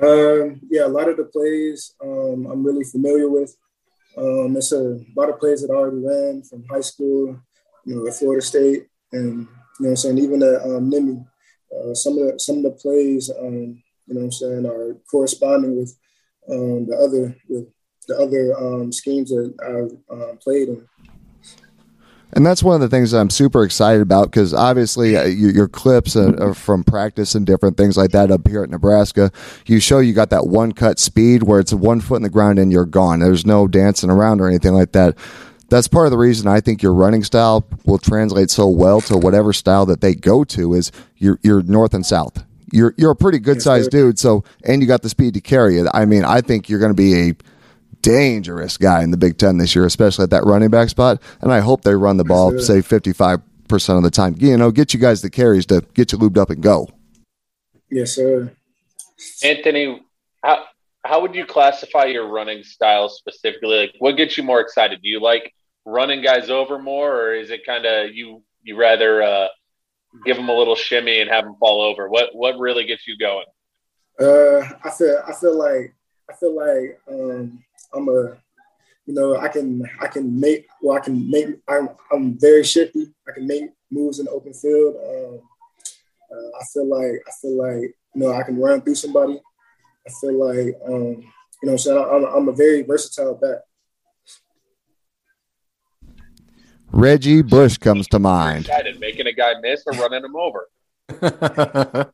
Um, 0.00 0.60
yeah, 0.68 0.86
a 0.86 0.88
lot 0.88 1.08
of 1.08 1.16
the 1.16 1.24
plays 1.24 1.94
um, 2.02 2.46
I'm 2.46 2.64
really 2.64 2.84
familiar 2.84 3.28
with. 3.28 3.56
Um, 4.16 4.56
it's 4.56 4.72
a 4.72 4.98
lot 5.16 5.30
of 5.30 5.38
plays 5.38 5.62
that 5.62 5.72
I 5.72 5.74
already 5.74 6.04
ran 6.04 6.42
from 6.42 6.64
high 6.70 6.80
school, 6.80 7.40
you 7.84 7.96
know, 7.96 8.06
at 8.06 8.14
Florida 8.14 8.42
State, 8.42 8.86
and 9.12 9.46
you 9.80 9.86
know 9.86 9.90
I'm 9.90 9.96
saying? 9.96 10.18
Even 10.18 10.42
at 10.42 10.62
um, 10.62 10.90
Nimi, 10.90 11.24
uh, 11.72 11.94
some 11.94 12.18
of 12.18 12.32
the 12.32 12.38
some 12.38 12.58
of 12.58 12.62
the 12.64 12.70
plays, 12.72 13.30
um, 13.30 13.82
you 14.06 14.14
know 14.14 14.22
I'm 14.22 14.32
saying, 14.32 14.66
are 14.66 14.96
corresponding 15.10 15.78
with 15.78 15.96
um, 16.50 16.86
the 16.86 16.96
other 16.96 17.36
with 17.48 17.68
the 18.08 18.18
other 18.18 18.56
um, 18.58 18.92
schemes 18.92 19.30
that 19.30 19.54
I've 19.62 20.18
uh, 20.18 20.34
played 20.42 20.68
in. 20.68 20.88
And 22.34 22.46
that's 22.46 22.62
one 22.62 22.74
of 22.74 22.80
the 22.80 22.88
things 22.88 23.10
that 23.10 23.18
I'm 23.18 23.30
super 23.30 23.62
excited 23.62 24.00
about 24.00 24.30
because 24.30 24.54
obviously 24.54 25.16
uh, 25.16 25.24
your, 25.24 25.50
your, 25.50 25.68
clips 25.68 26.16
are, 26.16 26.42
are 26.42 26.54
from 26.54 26.82
practice 26.82 27.34
and 27.34 27.46
different 27.46 27.76
things 27.76 27.96
like 27.96 28.10
that 28.12 28.30
up 28.30 28.48
here 28.48 28.62
at 28.62 28.70
Nebraska, 28.70 29.30
you 29.66 29.80
show 29.80 29.98
you 29.98 30.14
got 30.14 30.30
that 30.30 30.46
one 30.46 30.72
cut 30.72 30.98
speed 30.98 31.42
where 31.42 31.60
it's 31.60 31.74
one 31.74 32.00
foot 32.00 32.16
in 32.16 32.22
the 32.22 32.30
ground 32.30 32.58
and 32.58 32.72
you're 32.72 32.86
gone. 32.86 33.20
There's 33.20 33.44
no 33.44 33.68
dancing 33.68 34.10
around 34.10 34.40
or 34.40 34.48
anything 34.48 34.72
like 34.72 34.92
that. 34.92 35.16
That's 35.68 35.88
part 35.88 36.06
of 36.06 36.10
the 36.10 36.18
reason 36.18 36.48
I 36.48 36.60
think 36.60 36.82
your 36.82 36.94
running 36.94 37.24
style 37.24 37.66
will 37.84 37.98
translate 37.98 38.50
so 38.50 38.66
well 38.66 39.00
to 39.02 39.16
whatever 39.16 39.52
style 39.52 39.84
that 39.86 40.00
they 40.00 40.14
go 40.14 40.44
to 40.44 40.74
is 40.74 40.90
you're, 41.16 41.38
you're 41.42 41.62
north 41.62 41.92
and 41.92 42.04
south. 42.04 42.44
You're 42.74 42.94
you're 42.96 43.10
a 43.10 43.16
pretty 43.16 43.38
good 43.38 43.60
sized 43.60 43.90
dude, 43.90 44.18
so 44.18 44.44
and 44.64 44.80
you 44.80 44.88
got 44.88 45.02
the 45.02 45.10
speed 45.10 45.34
to 45.34 45.42
carry 45.42 45.78
it. 45.78 45.86
I 45.92 46.06
mean, 46.06 46.24
I 46.24 46.40
think 46.40 46.70
you're 46.70 46.78
going 46.78 46.90
to 46.90 46.94
be 46.94 47.28
a 47.28 47.34
dangerous 48.02 48.76
guy 48.76 49.02
in 49.02 49.10
the 49.10 49.16
Big 49.16 49.38
Ten 49.38 49.58
this 49.58 49.74
year, 49.74 49.86
especially 49.86 50.24
at 50.24 50.30
that 50.30 50.44
running 50.44 50.70
back 50.70 50.88
spot. 50.88 51.22
And 51.40 51.52
I 51.52 51.60
hope 51.60 51.82
they 51.82 51.94
run 51.94 52.16
the 52.16 52.24
ball, 52.24 52.58
say 52.58 52.78
55% 52.78 53.42
of 53.96 54.02
the 54.02 54.10
time. 54.10 54.34
You 54.38 54.56
know, 54.56 54.70
get 54.70 54.92
you 54.92 55.00
guys 55.00 55.22
the 55.22 55.30
carries 55.30 55.66
to 55.66 55.82
get 55.94 56.12
you 56.12 56.18
lubed 56.18 56.36
up 56.36 56.50
and 56.50 56.62
go. 56.62 56.88
Yes, 57.90 58.12
sir. 58.12 58.52
Anthony, 59.44 60.02
how, 60.42 60.64
how 61.04 61.20
would 61.20 61.34
you 61.34 61.44
classify 61.44 62.04
your 62.04 62.28
running 62.28 62.62
style 62.62 63.08
specifically? 63.08 63.76
Like, 63.76 63.94
what 63.98 64.16
gets 64.16 64.36
you 64.36 64.42
more 64.42 64.60
excited? 64.60 65.00
Do 65.02 65.08
you 65.08 65.20
like 65.20 65.52
running 65.84 66.22
guys 66.22 66.50
over 66.50 66.78
more, 66.78 67.14
or 67.14 67.34
is 67.34 67.50
it 67.50 67.66
kind 67.66 67.86
of 67.86 68.14
you, 68.14 68.42
you 68.62 68.76
rather 68.76 69.22
uh, 69.22 69.48
give 70.24 70.36
them 70.36 70.48
a 70.48 70.56
little 70.56 70.76
shimmy 70.76 71.20
and 71.20 71.30
have 71.30 71.44
them 71.44 71.56
fall 71.56 71.82
over? 71.82 72.08
What, 72.08 72.34
what 72.34 72.58
really 72.58 72.84
gets 72.84 73.06
you 73.06 73.16
going? 73.18 73.46
Uh, 74.20 74.60
I 74.84 74.90
feel, 74.90 75.22
I 75.26 75.32
feel 75.32 75.58
like, 75.58 75.94
I 76.30 76.34
feel 76.34 76.56
like, 76.56 77.00
um, 77.08 77.64
I'm 77.94 78.08
a, 78.08 78.36
you 79.06 79.14
know, 79.14 79.36
I 79.36 79.48
can 79.48 79.82
I 80.00 80.06
can 80.06 80.38
make 80.38 80.66
well 80.80 80.96
I 80.96 81.00
can 81.00 81.30
make 81.30 81.48
I'm 81.68 81.90
I'm 82.12 82.38
very 82.38 82.64
shifty. 82.64 83.12
I 83.28 83.32
can 83.32 83.46
make 83.46 83.70
moves 83.90 84.18
in 84.18 84.26
the 84.26 84.30
open 84.30 84.52
field. 84.54 84.96
Um, 84.96 85.40
uh, 86.32 86.58
I 86.60 86.64
feel 86.72 86.88
like 86.88 87.22
I 87.26 87.32
feel 87.40 87.58
like 87.58 87.94
you 88.14 88.22
know 88.22 88.32
I 88.32 88.42
can 88.42 88.58
run 88.58 88.80
through 88.80 88.94
somebody. 88.94 89.40
I 90.06 90.10
feel 90.20 90.38
like 90.38 90.76
um, 90.86 91.22
you 91.62 91.70
know, 91.70 91.76
so 91.76 92.10
I'm 92.10 92.24
I'm 92.24 92.48
a 92.48 92.52
very 92.52 92.82
versatile 92.82 93.34
back. 93.34 93.60
Reggie 96.92 97.42
Bush 97.42 97.78
comes 97.78 98.06
to 98.08 98.18
mind. 98.18 98.66
Excited, 98.66 99.00
making 99.00 99.26
a 99.26 99.32
guy 99.32 99.54
miss 99.60 99.82
or 99.86 99.94
running 99.94 100.24
him 100.24 100.36
over. 100.36 100.68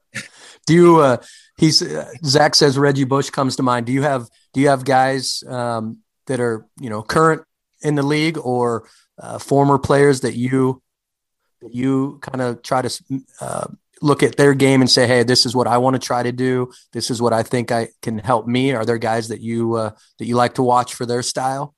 Do 0.66 0.74
you? 0.74 1.00
Uh, 1.00 1.16
he's 1.56 1.82
uh, 1.82 2.10
Zach 2.24 2.54
says 2.54 2.78
Reggie 2.78 3.04
Bush 3.04 3.30
comes 3.30 3.56
to 3.56 3.62
mind. 3.62 3.86
Do 3.86 3.92
you 3.92 4.02
have 4.02 4.28
Do 4.58 4.62
you 4.62 4.70
have 4.70 4.84
guys 4.84 5.44
um, 5.46 5.98
that 6.26 6.40
are 6.40 6.66
you 6.80 6.90
know 6.90 7.00
current 7.00 7.44
in 7.80 7.94
the 7.94 8.02
league 8.02 8.36
or 8.36 8.88
uh, 9.16 9.38
former 9.38 9.78
players 9.78 10.22
that 10.22 10.34
you 10.34 10.82
that 11.62 11.76
you 11.76 12.18
kind 12.22 12.40
of 12.40 12.60
try 12.62 12.82
to 12.82 13.02
uh, 13.40 13.68
look 14.02 14.24
at 14.24 14.36
their 14.36 14.54
game 14.54 14.80
and 14.80 14.90
say, 14.90 15.06
hey, 15.06 15.22
this 15.22 15.46
is 15.46 15.54
what 15.54 15.68
I 15.68 15.78
want 15.78 15.94
to 15.94 16.04
try 16.04 16.24
to 16.24 16.32
do. 16.32 16.72
This 16.92 17.08
is 17.08 17.22
what 17.22 17.32
I 17.32 17.44
think 17.44 17.70
I 17.70 17.90
can 18.02 18.18
help 18.18 18.48
me. 18.48 18.72
Are 18.72 18.84
there 18.84 18.98
guys 18.98 19.28
that 19.28 19.40
you 19.40 19.74
uh, 19.74 19.90
that 20.18 20.26
you 20.26 20.34
like 20.34 20.54
to 20.54 20.64
watch 20.64 20.92
for 20.92 21.06
their 21.06 21.22
style? 21.22 21.72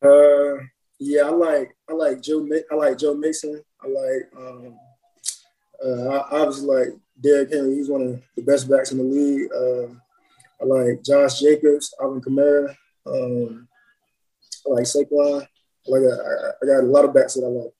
Uh, 0.00 0.64
yeah, 0.98 1.24
I 1.24 1.32
like 1.32 1.76
I 1.86 1.92
like 1.92 2.22
Joe. 2.22 2.48
I 2.72 2.76
like 2.76 2.96
Joe 2.96 3.12
Mixon. 3.12 3.62
I 3.82 3.88
like 3.88 4.22
um, 4.38 4.78
uh, 5.84 6.08
I 6.16 6.40
obviously 6.40 6.66
like 6.66 6.88
Derrick 7.20 7.52
Henry. 7.52 7.74
He's 7.74 7.90
one 7.90 8.00
of 8.00 8.22
the 8.36 8.42
best 8.42 8.70
backs 8.70 8.90
in 8.90 8.96
the 8.96 9.04
league. 9.04 9.52
Uh, 9.52 9.94
I 10.60 10.64
like 10.64 11.02
Josh 11.04 11.40
Jacobs, 11.40 11.94
Alvin 12.00 12.20
Kamara. 12.20 12.74
Um, 13.06 13.68
I 14.66 14.70
like 14.70 14.84
Saquon. 14.84 15.42
I 15.42 15.90
like 15.90 16.02
I, 16.02 16.48
I 16.62 16.66
got 16.66 16.84
a 16.84 16.86
lot 16.86 17.04
of 17.04 17.14
backs 17.14 17.34
that 17.34 17.44
I 17.44 17.48
like. 17.48 17.72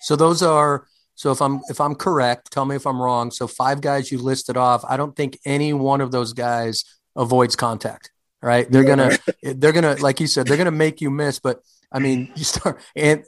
So 0.00 0.16
those 0.16 0.42
are 0.42 0.86
so 1.14 1.30
if 1.30 1.40
I'm 1.42 1.60
if 1.68 1.80
I'm 1.80 1.94
correct, 1.94 2.50
tell 2.50 2.64
me 2.64 2.76
if 2.76 2.86
I'm 2.86 3.00
wrong. 3.00 3.30
So 3.30 3.46
five 3.46 3.80
guys 3.80 4.10
you 4.10 4.18
listed 4.18 4.56
off. 4.56 4.84
I 4.88 4.96
don't 4.96 5.14
think 5.14 5.38
any 5.44 5.72
one 5.72 6.00
of 6.00 6.10
those 6.10 6.32
guys 6.32 6.84
avoids 7.16 7.56
contact. 7.56 8.10
Right? 8.40 8.68
They're 8.70 8.84
gonna 8.84 9.16
they're 9.42 9.72
gonna 9.72 9.96
like 10.00 10.20
you 10.20 10.26
said 10.26 10.46
they're 10.46 10.56
gonna 10.56 10.70
make 10.70 11.00
you 11.00 11.10
miss. 11.10 11.38
But 11.38 11.60
I 11.92 11.98
mean, 11.98 12.32
you 12.34 12.44
start 12.44 12.80
and 12.96 13.24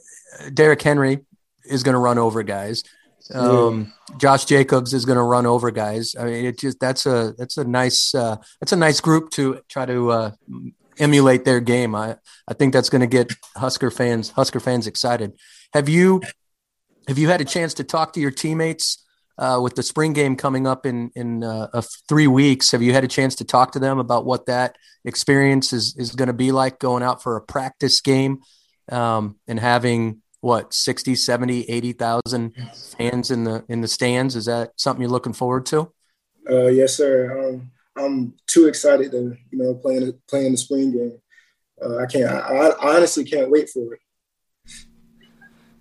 Derrick 0.53 0.81
Henry 0.81 1.19
is 1.63 1.83
gonna 1.83 1.99
run 1.99 2.17
over 2.17 2.43
guys. 2.43 2.83
Um, 3.33 3.93
Josh 4.17 4.45
Jacobs 4.45 4.93
is 4.93 5.05
going 5.05 5.17
to 5.17 5.23
run 5.23 5.45
over 5.45 5.71
guys. 5.71 6.15
I 6.19 6.25
mean, 6.25 6.45
it 6.45 6.59
just 6.59 6.79
that's 6.79 7.05
a 7.05 7.33
that's 7.37 7.57
a 7.57 7.63
nice 7.63 8.13
uh, 8.13 8.37
that's 8.59 8.71
a 8.71 8.77
nice 8.77 9.01
group 9.01 9.31
to 9.31 9.61
try 9.67 9.85
to 9.85 10.11
uh, 10.11 10.31
emulate 10.99 11.45
their 11.45 11.59
game. 11.59 11.95
I 11.95 12.17
I 12.47 12.53
think 12.53 12.73
that's 12.73 12.89
going 12.89 13.01
to 13.01 13.07
get 13.07 13.33
Husker 13.55 13.89
fans 13.89 14.29
Husker 14.31 14.59
fans 14.59 14.85
excited. 14.87 15.33
Have 15.73 15.89
you 15.89 16.21
have 17.07 17.17
you 17.17 17.27
had 17.27 17.41
a 17.41 17.45
chance 17.45 17.73
to 17.75 17.83
talk 17.83 18.13
to 18.13 18.19
your 18.19 18.31
teammates 18.31 19.03
uh, 19.37 19.59
with 19.61 19.75
the 19.75 19.83
spring 19.83 20.13
game 20.13 20.35
coming 20.35 20.67
up 20.67 20.85
in 20.85 21.11
in 21.15 21.43
uh, 21.43 21.81
three 22.07 22.27
weeks? 22.27 22.71
Have 22.71 22.83
you 22.83 22.93
had 22.93 23.03
a 23.03 23.09
chance 23.09 23.35
to 23.35 23.43
talk 23.43 23.71
to 23.71 23.79
them 23.79 23.97
about 23.97 24.25
what 24.25 24.45
that 24.45 24.77
experience 25.03 25.73
is 25.73 25.95
is 25.97 26.11
going 26.11 26.27
to 26.27 26.33
be 26.33 26.51
like 26.51 26.79
going 26.79 27.01
out 27.01 27.23
for 27.23 27.37
a 27.37 27.41
practice 27.41 28.01
game 28.01 28.39
um, 28.91 29.37
and 29.47 29.59
having 29.59 30.21
what 30.45 30.75
60 30.75 31.15
70 31.15 31.63
80,000 31.63 32.53
fans 32.99 33.31
in 33.31 33.45
the 33.45 33.65
in 33.67 33.81
the 33.81 33.87
stands? 33.87 34.35
Is 34.35 34.45
that 34.45 34.73
something 34.75 35.01
you're 35.01 35.09
looking 35.09 35.33
forward 35.33 35.65
to? 35.67 35.91
Uh, 36.47 36.67
yes 36.67 36.95
sir. 36.95 37.49
Um, 37.49 37.71
I'm 37.97 38.35
too 38.45 38.67
excited 38.67 39.11
to 39.11 39.35
you 39.51 39.57
know 39.57 39.73
playing 39.73 40.13
playing 40.29 40.51
the 40.51 40.57
spring 40.59 40.91
game. 40.91 41.19
Uh, 41.83 41.97
I 41.97 42.05
can't 42.05 42.29
I, 42.31 42.67
I, 42.67 42.95
honestly 42.95 43.23
can't 43.23 43.49
wait 43.49 43.71
for 43.71 43.95
it. 43.95 43.99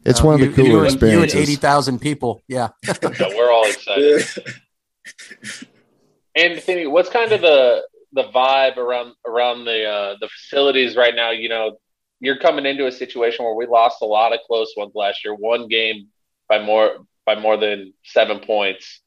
It's 0.07 0.23
one 0.23 0.35
of 0.35 0.41
the 0.41 0.55
cooler 0.55 0.69
you 0.69 0.79
and, 0.79 0.87
experiences. 0.87 1.35
you 1.35 1.41
and 1.41 1.49
80,000 1.51 1.99
people 1.99 2.43
yeah. 2.49 2.69
We're 3.03 3.53
all 3.53 3.67
excited. 3.67 4.25
Anthony 6.35 6.87
what's 6.87 7.11
kind 7.11 7.33
of 7.33 7.43
the 7.43 7.83
the 8.15 8.25
vibe 8.35 8.79
around 8.79 9.13
around 9.27 9.67
the 9.67 9.85
uh, 9.85 10.17
the 10.23 10.29
facilities 10.29 10.97
right 10.97 11.15
now? 11.15 11.33
You 11.33 11.51
know 11.51 11.77
you're 12.25 12.39
coming 12.39 12.67
into 12.67 12.87
a 12.87 12.93
situation 12.93 13.45
where 13.45 13.55
we 13.55 13.67
lost 13.67 14.03
a 14.03 14.07
lot 14.07 14.33
of 14.33 14.41
close 14.47 14.73
ones 14.77 14.93
last 14.95 15.25
year. 15.25 15.35
One 15.35 15.69
game 15.69 16.09
by 16.49 16.63
more 16.63 16.99
by 17.27 17.35
more 17.39 17.57
than 17.57 17.95
seven 18.05 18.41
points. 18.41 19.01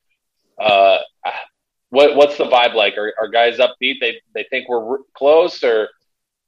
Uh, 0.60 1.00
what 1.90 2.16
what's 2.16 2.38
the 2.38 2.46
vibe 2.46 2.74
like? 2.74 2.98
Are, 2.98 3.14
are 3.20 3.28
guys 3.28 3.58
upbeat? 3.58 4.00
They 4.00 4.22
they 4.34 4.46
think 4.50 4.68
we're 4.70 5.00
close, 5.14 5.64
or 5.64 5.90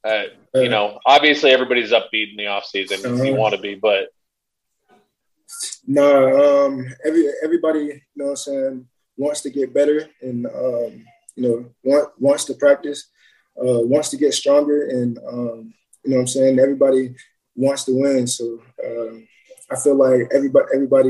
uh, 0.03 0.23
you 0.55 0.69
know, 0.69 0.99
obviously 1.05 1.51
everybody's 1.51 1.91
upbeat 1.91 2.31
in 2.31 2.37
the 2.37 2.47
off 2.47 2.65
season. 2.65 3.05
Uh, 3.05 3.23
you 3.23 3.35
want 3.35 3.55
to 3.55 3.61
be, 3.61 3.75
but 3.75 4.09
no, 5.87 6.65
um, 6.65 6.87
every 7.05 7.29
everybody, 7.43 7.79
you 7.79 8.01
know, 8.15 8.25
what 8.25 8.31
I'm 8.31 8.35
saying, 8.37 8.87
wants 9.17 9.41
to 9.41 9.49
get 9.49 9.73
better, 9.73 10.07
and 10.21 10.45
um, 10.45 11.05
you 11.35 11.43
know, 11.43 11.65
want, 11.83 12.09
wants 12.19 12.45
to 12.45 12.53
practice, 12.53 13.09
uh, 13.57 13.81
wants 13.81 14.09
to 14.09 14.17
get 14.17 14.33
stronger, 14.33 14.87
and 14.87 15.17
um, 15.27 15.73
you 16.03 16.11
know 16.11 16.17
what 16.17 16.21
I'm 16.21 16.27
saying? 16.27 16.59
Everybody 16.59 17.15
wants 17.55 17.85
to 17.85 17.99
win. 17.99 18.27
So 18.27 18.61
uh, 18.83 19.17
I 19.71 19.79
feel 19.79 19.95
like 19.95 20.29
everybody, 20.33 20.65
everybody, 20.73 21.09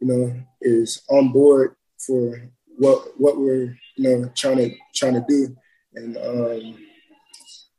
you 0.00 0.06
know, 0.06 0.34
is 0.60 1.02
on 1.10 1.32
board 1.32 1.76
for 1.98 2.50
what 2.78 3.08
what 3.18 3.38
we're 3.38 3.76
you 3.96 4.08
know 4.08 4.30
trying 4.34 4.56
to 4.56 4.74
trying 4.94 5.14
to 5.14 5.24
do, 5.28 5.56
and 5.94 6.16
um, 6.16 6.78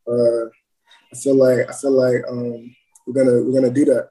uh, 0.07 0.45
I 1.11 1.17
feel 1.17 1.35
like 1.35 1.69
I 1.69 1.73
feel 1.73 1.91
like 1.91 2.23
um, 2.29 2.75
we're 3.07 3.23
gonna 3.23 3.43
we're 3.43 3.59
gonna 3.59 3.73
do 3.73 3.85
that. 3.85 4.09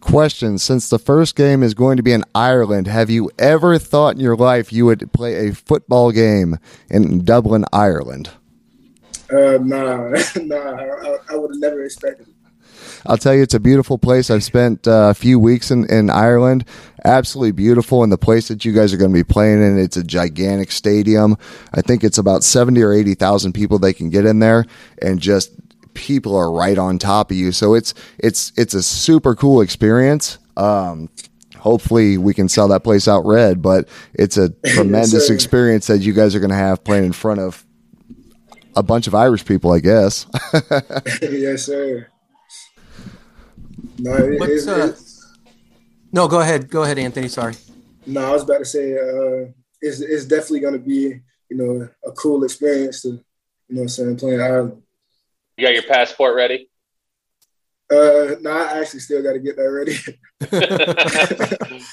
Question: 0.00 0.58
Since 0.58 0.88
the 0.88 0.98
first 0.98 1.34
game 1.34 1.62
is 1.62 1.74
going 1.74 1.96
to 1.96 2.02
be 2.02 2.12
in 2.12 2.24
Ireland, 2.34 2.86
have 2.86 3.10
you 3.10 3.30
ever 3.38 3.78
thought 3.78 4.14
in 4.14 4.20
your 4.20 4.36
life 4.36 4.72
you 4.72 4.86
would 4.86 5.12
play 5.12 5.48
a 5.48 5.54
football 5.54 6.12
game 6.12 6.58
in 6.88 7.24
Dublin, 7.24 7.64
Ireland? 7.72 8.30
Uh, 9.30 9.58
nah, 9.62 10.08
nah, 10.42 10.56
I, 10.56 11.16
I 11.30 11.36
would 11.36 11.50
have 11.50 11.60
never 11.60 11.84
expected 11.84 12.28
it. 12.28 12.34
I'll 13.06 13.16
tell 13.16 13.34
you, 13.34 13.42
it's 13.42 13.54
a 13.54 13.60
beautiful 13.60 13.98
place. 13.98 14.30
I've 14.30 14.44
spent 14.44 14.86
uh, 14.86 15.08
a 15.10 15.14
few 15.14 15.38
weeks 15.38 15.70
in, 15.70 15.90
in 15.90 16.10
Ireland. 16.10 16.64
Absolutely 17.04 17.52
beautiful. 17.52 18.02
And 18.02 18.12
the 18.12 18.18
place 18.18 18.48
that 18.48 18.64
you 18.64 18.72
guys 18.72 18.92
are 18.92 18.96
going 18.96 19.10
to 19.10 19.14
be 19.14 19.24
playing 19.24 19.62
in, 19.62 19.78
it's 19.78 19.96
a 19.96 20.04
gigantic 20.04 20.70
stadium. 20.70 21.36
I 21.72 21.80
think 21.82 22.04
it's 22.04 22.18
about 22.18 22.44
70 22.44 22.82
or 22.82 22.92
80,000 22.92 23.52
people 23.52 23.78
they 23.78 23.92
can 23.92 24.10
get 24.10 24.24
in 24.24 24.40
there. 24.40 24.64
And 25.00 25.20
just 25.20 25.52
people 25.94 26.36
are 26.36 26.50
right 26.50 26.78
on 26.78 26.98
top 26.98 27.30
of 27.30 27.36
you. 27.36 27.52
So 27.52 27.74
it's, 27.74 27.94
it's, 28.18 28.52
it's 28.56 28.74
a 28.74 28.82
super 28.82 29.34
cool 29.34 29.60
experience. 29.60 30.38
Um, 30.56 31.08
hopefully 31.56 32.18
we 32.18 32.34
can 32.34 32.48
sell 32.48 32.68
that 32.68 32.84
place 32.84 33.08
out 33.08 33.24
red, 33.24 33.62
but 33.62 33.88
it's 34.14 34.36
a 34.36 34.50
tremendous 34.66 35.30
experience 35.30 35.86
that 35.86 35.98
you 35.98 36.12
guys 36.12 36.34
are 36.34 36.40
going 36.40 36.50
to 36.50 36.56
have 36.56 36.84
playing 36.84 37.04
in 37.04 37.12
front 37.12 37.40
of 37.40 37.64
a 38.78 38.82
bunch 38.82 39.08
of 39.08 39.14
Irish 39.14 39.44
people, 39.44 39.72
I 39.72 39.80
guess. 39.80 40.26
yes, 41.22 41.64
sir. 41.64 42.06
No, 43.98 44.14
it, 44.14 44.68
uh, 44.68 44.92
No, 46.12 46.28
go 46.28 46.40
ahead. 46.40 46.70
Go 46.70 46.84
ahead, 46.84 46.98
Anthony. 46.98 47.26
Sorry. 47.28 47.54
No, 48.06 48.24
I 48.24 48.30
was 48.30 48.44
about 48.44 48.58
to 48.58 48.64
say 48.64 48.92
uh, 48.94 49.50
it's 49.82 50.00
it's 50.00 50.24
definitely 50.24 50.60
going 50.60 50.74
to 50.74 50.78
be 50.78 51.20
you 51.50 51.56
know 51.56 51.88
a 52.06 52.12
cool 52.12 52.44
experience 52.44 53.02
to 53.02 53.08
you 53.08 53.14
know 53.70 53.80
what 53.80 53.82
I'm 53.82 53.88
saying 53.88 54.16
playing 54.16 54.40
Ireland. 54.40 54.82
You 55.56 55.66
got 55.66 55.74
your 55.74 55.82
passport 55.82 56.36
ready? 56.36 56.70
Uh, 57.90 58.36
no, 58.40 58.50
I 58.50 58.80
actually 58.80 59.00
still 59.00 59.22
got 59.22 59.32
to 59.32 59.40
get 59.40 59.56
that 59.56 59.62
ready. 59.62 59.96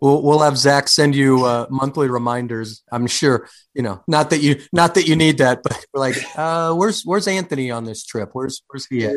we'll 0.00 0.22
we'll 0.22 0.40
have 0.40 0.56
Zach 0.56 0.88
send 0.88 1.14
you 1.14 1.44
uh, 1.44 1.66
monthly 1.70 2.08
reminders. 2.08 2.82
I'm 2.90 3.06
sure 3.06 3.48
you 3.74 3.82
know 3.82 4.02
not 4.06 4.30
that 4.30 4.40
you 4.40 4.60
not 4.72 4.94
that 4.94 5.06
you 5.06 5.16
need 5.16 5.38
that, 5.38 5.62
but 5.62 5.84
we're 5.92 6.00
like, 6.00 6.16
uh, 6.36 6.74
where's 6.74 7.02
where's 7.02 7.28
Anthony 7.28 7.70
on 7.70 7.84
this 7.84 8.04
trip? 8.04 8.30
Where's 8.32 8.62
where's 8.68 8.86
he 8.86 9.06
at? 9.06 9.14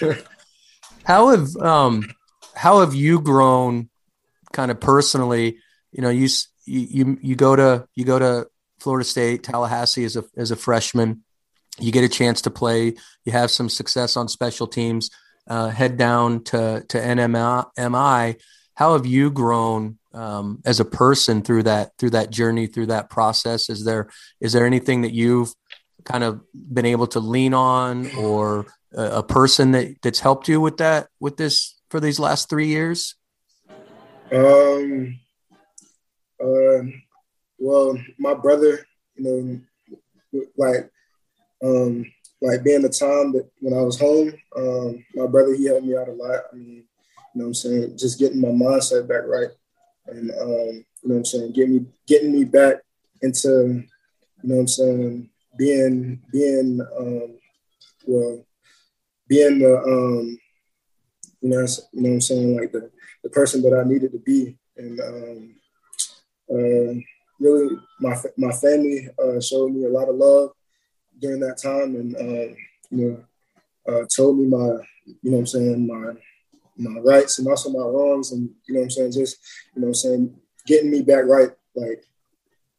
Yeah. 0.00 0.14
how 1.04 1.28
have 1.28 1.56
um 1.56 2.08
how 2.54 2.80
have 2.80 2.94
you 2.94 3.20
grown, 3.20 3.88
kind 4.52 4.70
of 4.70 4.80
personally? 4.80 5.58
You 5.92 6.02
know, 6.02 6.10
you 6.10 6.28
you 6.64 7.18
you 7.20 7.36
go 7.36 7.56
to 7.56 7.86
you 7.94 8.04
go 8.04 8.18
to 8.18 8.48
Florida 8.80 9.04
State, 9.04 9.42
Tallahassee 9.42 10.04
as 10.04 10.16
a 10.16 10.24
as 10.36 10.50
a 10.50 10.56
freshman. 10.56 11.22
You 11.78 11.90
get 11.90 12.04
a 12.04 12.08
chance 12.08 12.42
to 12.42 12.50
play. 12.50 12.94
You 13.24 13.32
have 13.32 13.50
some 13.50 13.68
success 13.68 14.16
on 14.16 14.28
special 14.28 14.66
teams. 14.66 15.10
Uh, 15.46 15.68
head 15.68 15.96
down 15.96 16.42
to 16.44 16.84
to 16.88 16.98
NMI 16.98 18.36
how 18.74 18.94
have 18.94 19.06
you 19.06 19.30
grown 19.30 19.98
um, 20.12 20.60
as 20.64 20.80
a 20.80 20.84
person 20.84 21.42
through 21.42 21.64
that 21.64 21.92
through 21.98 22.10
that 22.10 22.30
journey 22.30 22.66
through 22.66 22.86
that 22.86 23.10
process 23.10 23.68
is 23.68 23.84
there 23.84 24.08
is 24.40 24.52
there 24.52 24.66
anything 24.66 25.02
that 25.02 25.12
you've 25.12 25.52
kind 26.04 26.22
of 26.22 26.40
been 26.52 26.86
able 26.86 27.06
to 27.06 27.20
lean 27.20 27.54
on 27.54 28.10
or 28.16 28.66
a, 28.94 29.18
a 29.18 29.22
person 29.22 29.72
that 29.72 29.96
that's 30.02 30.20
helped 30.20 30.48
you 30.48 30.60
with 30.60 30.76
that 30.76 31.08
with 31.20 31.36
this 31.36 31.80
for 31.90 32.00
these 32.00 32.18
last 32.18 32.48
three 32.48 32.68
years 32.68 33.16
um 34.32 35.18
uh 36.42 36.80
well 37.58 37.98
my 38.18 38.34
brother 38.34 38.86
you 39.16 39.24
know 40.32 40.44
like 40.56 40.90
um 41.64 42.04
like 42.44 42.62
being 42.62 42.82
the 42.82 42.88
time 42.88 43.32
that 43.32 43.48
when 43.60 43.72
I 43.72 43.80
was 43.80 43.98
home, 43.98 44.32
um, 44.56 45.04
my 45.14 45.26
brother 45.26 45.54
he 45.54 45.66
helped 45.66 45.86
me 45.86 45.96
out 45.96 46.08
a 46.08 46.12
lot. 46.12 46.40
I 46.52 46.56
mean, 46.56 46.84
you 47.34 47.40
know 47.40 47.44
what 47.44 47.48
I'm 47.48 47.54
saying? 47.54 47.98
Just 47.98 48.18
getting 48.18 48.40
my 48.40 48.48
mindset 48.48 49.08
back 49.08 49.22
right. 49.26 49.48
And 50.06 50.30
um, 50.30 50.48
you 50.48 50.84
know 51.04 51.14
what 51.14 51.16
I'm 51.16 51.24
saying, 51.24 51.52
getting 51.52 51.74
me 51.74 51.86
getting 52.06 52.32
me 52.32 52.44
back 52.44 52.76
into, 53.22 53.82
you 54.42 54.48
know 54.48 54.54
what 54.54 54.60
I'm 54.60 54.68
saying, 54.68 55.30
being 55.58 56.22
being 56.32 56.80
um 56.98 57.38
well 58.06 58.44
being 59.28 59.58
the 59.58 59.76
um 59.78 60.38
you 61.40 61.50
know, 61.50 61.60
you 61.60 62.02
know 62.02 62.08
what 62.08 62.14
I'm 62.14 62.20
saying, 62.20 62.56
like 62.56 62.72
the, 62.72 62.90
the 63.22 63.30
person 63.30 63.62
that 63.62 63.74
I 63.74 63.86
needed 63.88 64.12
to 64.12 64.18
be. 64.18 64.56
And 64.76 65.00
um 65.00 65.54
uh, 66.50 66.94
really 67.40 67.76
my 68.00 68.16
my 68.36 68.52
family 68.52 69.08
uh, 69.22 69.40
showed 69.40 69.72
me 69.72 69.84
a 69.84 69.88
lot 69.88 70.08
of 70.08 70.16
love 70.16 70.50
during 71.20 71.40
that 71.40 71.58
time 71.58 71.96
and 71.96 72.16
um, 72.16 72.56
you 72.90 73.24
know 73.86 73.92
uh, 73.92 74.04
told 74.14 74.38
me 74.38 74.46
my 74.46 74.78
you 75.04 75.30
know 75.30 75.32
what 75.32 75.38
I'm 75.38 75.46
saying 75.46 75.86
my 75.86 76.12
my 76.76 77.00
rights 77.00 77.38
and 77.38 77.48
also 77.48 77.70
my 77.70 77.78
wrongs 77.78 78.32
and 78.32 78.50
you 78.66 78.74
know 78.74 78.80
what 78.80 78.84
I'm 78.84 78.90
saying 78.90 79.12
just 79.12 79.38
you 79.74 79.80
know 79.80 79.88
what 79.88 79.90
I'm 79.90 79.94
saying 79.94 80.36
getting 80.66 80.90
me 80.90 81.02
back 81.02 81.24
right 81.26 81.50
like 81.74 82.04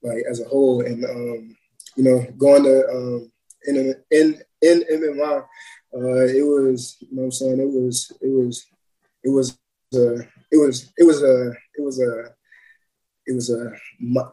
like 0.04 0.24
as 0.30 0.42
a 0.42 0.46
whole 0.46 0.82
and 0.82 1.04
um 1.06 1.58
you 1.96 2.04
know 2.04 2.26
going 2.38 2.64
to 2.64 2.88
um 2.90 3.32
in 3.68 3.96
in 4.12 4.42
in 4.62 4.84
MMI 4.92 5.44
uh 5.94 6.26
it 6.26 6.46
was 6.46 6.98
you 7.00 7.16
know 7.16 7.22
what 7.22 7.26
I'm 7.26 7.32
saying 7.32 7.60
it 7.60 7.70
was 7.72 8.12
it 8.22 8.28
was 8.28 8.66
it 9.24 9.30
was 9.30 9.58
uh 9.94 10.24
it 10.52 10.58
was 10.58 10.92
it 10.98 11.04
was 11.04 11.24
a 11.24 11.52
it 11.78 11.84
was 11.84 12.00
a 12.00 12.34
it 13.28 13.34
was 13.34 13.50
a 13.50 13.72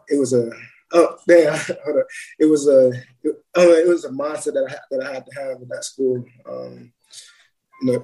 it 0.09 0.19
was 0.19 0.33
a 0.33 0.51
oh 0.93 1.17
damn 1.27 1.53
it 2.39 2.45
was 2.45 2.67
a 2.67 2.89
it, 3.23 3.35
it 3.55 3.87
was 3.87 4.05
a 4.05 4.09
mindset 4.09 4.53
that 4.53 4.67
I 4.69 4.75
that 4.91 5.07
I 5.07 5.13
had 5.13 5.25
to 5.25 5.41
have 5.41 5.61
in 5.61 5.67
that 5.69 5.83
school 5.83 6.23
um 6.47 6.91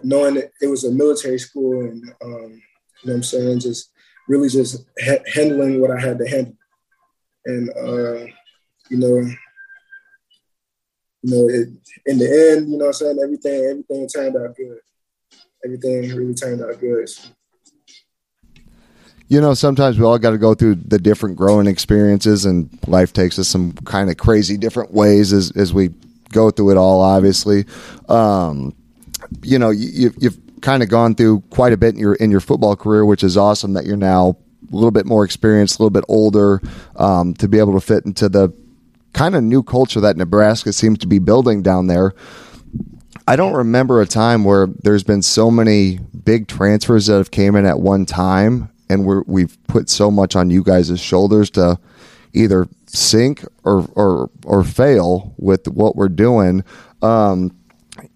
knowing 0.04 0.36
that 0.36 0.52
it 0.62 0.68
was 0.68 0.84
a 0.84 0.92
military 0.92 1.40
school 1.40 1.82
and 1.82 2.04
um, 2.24 2.62
you 3.02 3.08
know 3.08 3.14
what 3.14 3.16
I'm 3.16 3.24
saying, 3.24 3.60
just 3.60 3.92
really 4.28 4.50
just 4.50 4.86
ha- 5.04 5.24
handling 5.34 5.82
what 5.82 5.92
I 5.92 6.00
had 6.00 6.18
to 6.20 6.28
handle. 6.28 6.56
And 7.46 7.70
uh, 7.70 8.26
you 8.90 8.98
know, 8.98 9.18
you 11.22 11.36
know, 11.36 11.50
it, 11.50 11.70
in 12.06 12.18
the 12.18 12.52
end, 12.52 12.70
you 12.70 12.78
know 12.78 12.86
what 12.86 12.88
I'm 12.88 12.94
saying, 12.94 13.20
everything 13.24 13.66
everything 13.66 14.08
turned 14.08 14.36
out 14.38 14.56
good. 14.56 14.80
Everything 15.64 16.16
really 16.16 16.34
turned 16.34 16.62
out 16.62 16.80
good. 16.80 17.10
You 19.28 19.40
know, 19.42 19.54
sometimes 19.54 20.00
we 20.00 20.06
all 20.06 20.18
got 20.18 20.32
to 20.32 20.40
go 20.40 20.56
through 20.56 20.76
the 20.76 20.98
different 20.98 21.36
growing 21.36 21.68
experiences, 21.68 22.46
and 22.46 22.70
life 22.88 23.14
takes 23.14 23.38
us 23.38 23.48
some 23.48 23.74
kind 23.74 24.10
of 24.10 24.18
crazy 24.18 24.58
different 24.58 24.92
ways 24.92 25.34
as 25.34 25.52
as 25.56 25.74
we 25.74 25.90
go 26.32 26.50
through 26.52 26.72
it 26.72 26.78
all. 26.78 27.02
Obviously, 27.02 27.66
um, 28.08 28.74
you 29.44 29.60
know, 29.60 29.70
you, 29.70 30.14
you've 30.18 30.40
kind 30.62 30.84
of 30.84 30.90
gone 30.90 31.16
through 31.16 31.42
quite 31.50 31.74
a 31.74 31.78
bit 31.78 31.94
in 31.94 32.00
your 32.00 32.16
in 32.16 32.32
your 32.32 32.40
football 32.40 32.76
career, 32.76 33.06
which 33.06 33.24
is 33.24 33.38
awesome. 33.38 33.74
That 33.74 33.86
you're 33.86 33.98
now 33.98 34.38
a 34.72 34.76
little 34.76 34.92
bit 34.92 35.06
more 35.06 35.24
experienced, 35.24 35.80
a 35.80 35.84
little 35.84 35.92
bit 35.92 36.06
older, 36.08 36.62
um, 36.96 37.34
to 37.36 37.48
be 37.48 37.60
able 37.60 37.74
to 37.74 37.82
fit 37.82 38.06
into 38.06 38.30
the 38.30 38.54
kind 39.14 39.36
of 39.36 39.44
new 39.44 39.64
culture 39.64 40.02
that 40.02 40.18
Nebraska 40.18 40.74
seems 40.74 41.00
to 41.00 41.08
be 41.08 41.20
building 41.20 41.62
down 41.62 41.88
there. 41.88 42.14
I 43.28 43.36
don't 43.36 43.54
remember 43.54 44.02
a 44.02 44.08
time 44.08 44.44
where 44.44 44.68
there's 44.84 45.04
been 45.04 45.22
so 45.22 45.52
many 45.52 46.00
big 46.24 46.48
transfers 46.48 47.08
that 47.08 47.18
have 47.18 47.32
came 47.32 47.56
in 47.56 47.66
at 47.66 47.80
one 47.80 48.06
time, 48.06 48.72
and 48.90 49.06
we're, 49.06 49.22
we've 49.28 49.58
put 49.68 49.88
so 49.90 50.10
much 50.10 50.36
on 50.36 50.50
you 50.50 50.64
guys' 50.64 51.00
shoulders 51.00 51.50
to 51.52 51.80
either 52.34 52.68
sink 52.88 53.44
or 53.64 53.88
or 53.96 54.30
or 54.46 54.64
fail 54.64 55.34
with 55.38 55.68
what 55.68 55.96
we're 55.96 56.10
doing. 56.10 56.64
Um, 57.02 57.52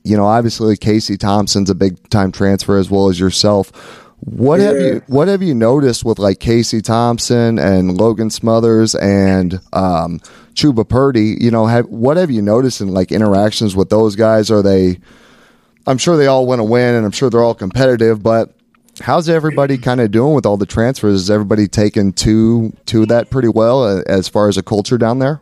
you 0.03 0.17
know, 0.17 0.25
obviously 0.25 0.75
Casey 0.75 1.17
Thompson's 1.17 1.69
a 1.69 1.75
big 1.75 2.09
time 2.09 2.31
transfer 2.31 2.77
as 2.77 2.89
well 2.89 3.09
as 3.09 3.19
yourself. 3.19 3.71
What 4.25 4.59
yeah. 4.59 4.67
have 4.67 4.77
you 4.77 5.01
What 5.07 5.27
have 5.27 5.41
you 5.41 5.53
noticed 5.53 6.05
with 6.05 6.19
like 6.19 6.39
Casey 6.39 6.81
Thompson 6.81 7.59
and 7.59 7.97
Logan 7.97 8.29
Smothers 8.29 8.95
and 8.95 9.59
um, 9.73 10.19
Chubba 10.53 10.87
Purdy? 10.87 11.37
You 11.39 11.51
know, 11.51 11.65
have 11.65 11.87
what 11.87 12.17
have 12.17 12.31
you 12.31 12.41
noticed 12.41 12.79
in 12.79 12.89
like 12.89 13.11
interactions 13.11 13.75
with 13.75 13.89
those 13.89 14.15
guys? 14.15 14.49
Are 14.49 14.61
they? 14.61 14.99
I'm 15.85 15.97
sure 15.97 16.15
they 16.15 16.27
all 16.27 16.45
want 16.45 16.59
to 16.59 16.63
win, 16.63 16.95
and 16.95 17.05
I'm 17.05 17.11
sure 17.11 17.29
they're 17.29 17.43
all 17.43 17.55
competitive. 17.55 18.23
But 18.23 18.53
how's 19.01 19.27
everybody 19.27 19.77
kind 19.77 19.99
of 19.99 20.11
doing 20.11 20.33
with 20.33 20.45
all 20.45 20.55
the 20.55 20.65
transfers? 20.65 21.23
Is 21.23 21.31
everybody 21.31 21.67
taking 21.67 22.13
to 22.13 22.71
to 22.85 23.05
that 23.07 23.29
pretty 23.29 23.49
well 23.49 23.83
uh, 23.83 24.03
as 24.07 24.29
far 24.29 24.47
as 24.47 24.57
a 24.57 24.63
culture 24.63 24.97
down 24.97 25.19
there? 25.19 25.41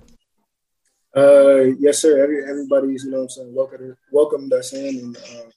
Uh, 1.16 1.64
yes, 1.80 2.00
sir. 2.00 2.24
Every, 2.24 2.44
everybody's, 2.50 3.04
you 3.04 3.12
know, 3.12 3.22
I'm 3.22 3.30
saying, 3.30 3.54
welcome, 3.54 3.98
welcomed 4.12 4.54
us 4.54 4.74
in, 4.74 4.98
and 4.98 5.18
uh, 5.18 5.50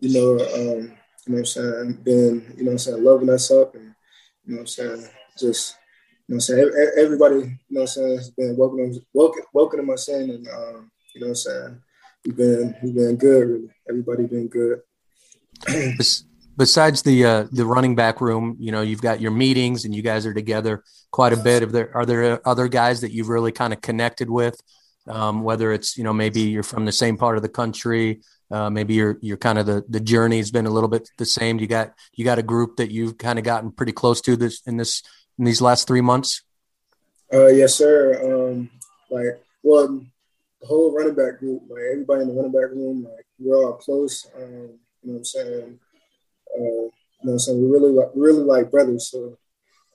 you 0.00 0.14
know, 0.14 0.44
um, 0.44 0.92
you 1.26 1.32
know, 1.32 1.38
I'm 1.38 1.44
saying, 1.44 1.98
been, 2.02 2.54
you 2.56 2.64
know, 2.64 2.72
I'm 2.72 2.78
saying, 2.78 3.04
loving 3.04 3.30
us 3.30 3.52
up, 3.52 3.76
and 3.76 3.94
you 4.44 4.54
know, 4.54 4.60
I'm 4.60 4.66
saying, 4.66 5.06
just, 5.38 5.76
you 6.26 6.34
know, 6.34 6.36
I'm 6.36 6.40
saying, 6.40 6.92
everybody, 6.96 7.36
you 7.36 7.58
know, 7.70 7.82
I'm 7.82 7.86
saying, 7.86 8.16
has 8.16 8.30
been 8.30 8.56
welcoming, 8.56 9.00
welcome, 9.14 9.44
welcoming 9.52 9.92
us 9.92 10.08
in, 10.08 10.30
and 10.30 10.48
um, 10.48 10.90
you 11.14 11.20
know, 11.20 11.28
I'm 11.28 11.34
saying, 11.36 11.80
we've 12.24 12.36
been, 12.36 12.74
we've 12.82 12.94
been 12.94 13.16
good. 13.16 13.48
Really, 13.48 13.70
everybody 13.88 14.26
been 14.26 14.48
good. 14.48 14.80
Besides 16.56 17.02
the 17.02 17.24
uh, 17.24 17.46
the 17.52 17.64
running 17.64 17.94
back 17.94 18.20
room, 18.20 18.56
you 18.58 18.72
know, 18.72 18.82
you've 18.82 19.00
got 19.00 19.20
your 19.20 19.30
meetings, 19.30 19.84
and 19.84 19.94
you 19.94 20.02
guys 20.02 20.26
are 20.26 20.34
together 20.34 20.82
quite 21.12 21.32
a 21.32 21.36
bit. 21.36 21.62
Are 21.62 21.66
there 21.66 21.96
are 21.96 22.04
there 22.04 22.46
other 22.46 22.66
guys 22.66 23.00
that 23.02 23.12
you've 23.12 23.28
really 23.28 23.52
kind 23.52 23.72
of 23.72 23.80
connected 23.80 24.28
with? 24.28 24.60
Um, 25.06 25.42
whether 25.42 25.72
it's 25.72 25.96
you 25.96 26.04
know 26.04 26.12
maybe 26.12 26.40
you're 26.40 26.62
from 26.62 26.84
the 26.84 26.92
same 26.92 27.16
part 27.16 27.36
of 27.36 27.42
the 27.42 27.48
country 27.48 28.20
uh, 28.50 28.68
maybe 28.68 28.94
you're 28.94 29.16
you're 29.20 29.36
kind 29.36 29.58
of 29.58 29.66
the 29.66 29.84
the 29.88 30.00
journey's 30.00 30.50
been 30.50 30.66
a 30.66 30.70
little 30.70 30.88
bit 30.88 31.08
the 31.18 31.24
same. 31.24 31.58
You 31.60 31.68
got 31.68 31.94
you 32.14 32.24
got 32.24 32.38
a 32.38 32.42
group 32.42 32.76
that 32.76 32.90
you've 32.90 33.16
kind 33.16 33.38
of 33.38 33.44
gotten 33.44 33.70
pretty 33.70 33.92
close 33.92 34.20
to 34.22 34.36
this 34.36 34.60
in 34.66 34.76
this 34.76 35.02
in 35.38 35.44
these 35.44 35.62
last 35.62 35.86
three 35.86 36.00
months? 36.00 36.42
Uh, 37.32 37.46
yes 37.46 37.76
sir. 37.76 38.20
Um, 38.24 38.70
like 39.08 39.40
well 39.62 40.04
the 40.60 40.66
whole 40.66 40.92
running 40.92 41.14
back 41.14 41.38
group 41.38 41.62
like 41.68 41.82
everybody 41.92 42.22
in 42.22 42.28
the 42.28 42.34
running 42.34 42.52
back 42.52 42.70
room 42.72 43.04
like 43.04 43.26
we're 43.38 43.56
all 43.56 43.74
close. 43.74 44.26
Um, 44.36 44.42
you 45.02 45.12
know 45.12 45.12
what 45.12 45.16
i'm 45.18 45.24
saying? 45.24 45.78
Uh, 46.52 46.60
you 46.62 47.24
know 47.24 47.38
so 47.38 47.54
we 47.54 47.66
really 47.66 47.92
like 47.92 48.10
really 48.16 48.42
like 48.42 48.70
brothers 48.70 49.10
so 49.10 49.38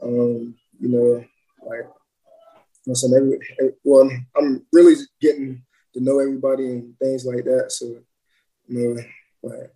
um, 0.02 0.56
you 0.80 0.88
know 0.88 1.26
like 1.68 1.90
I'm 2.88 2.96
saying 2.96 3.14
every, 3.16 3.40
every, 3.60 3.74
well, 3.84 4.10
I'm 4.38 4.66
really 4.72 4.96
getting 5.22 5.64
to 5.94 6.04
know 6.04 6.20
everybody 6.20 6.66
and 6.66 6.98
things 7.00 7.26
like 7.26 7.44
that. 7.46 7.72
So, 7.72 7.86
you 8.68 8.96
know, 8.96 9.02
like 9.44 9.72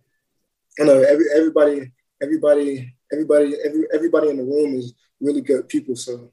I 0.80 0.84
know 0.84 1.00
every 1.00 1.24
everybody, 1.34 1.90
everybody, 2.22 2.94
everybody, 3.12 3.54
every, 3.64 3.84
everybody 3.92 4.28
in 4.28 4.36
the 4.36 4.44
room 4.44 4.74
is 4.76 4.94
really 5.20 5.40
good 5.40 5.68
people. 5.68 5.96
So, 5.96 6.32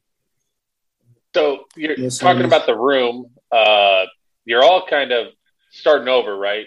so 1.34 1.66
you're 1.76 1.98
you 1.98 2.04
know, 2.04 2.10
talking 2.10 2.46
about 2.46 2.66
the 2.66 2.78
room. 2.78 3.32
Uh, 3.52 4.06
you're 4.46 4.64
all 4.64 4.86
kind 4.86 5.12
of 5.12 5.28
starting 5.72 6.08
over, 6.08 6.38
right? 6.38 6.66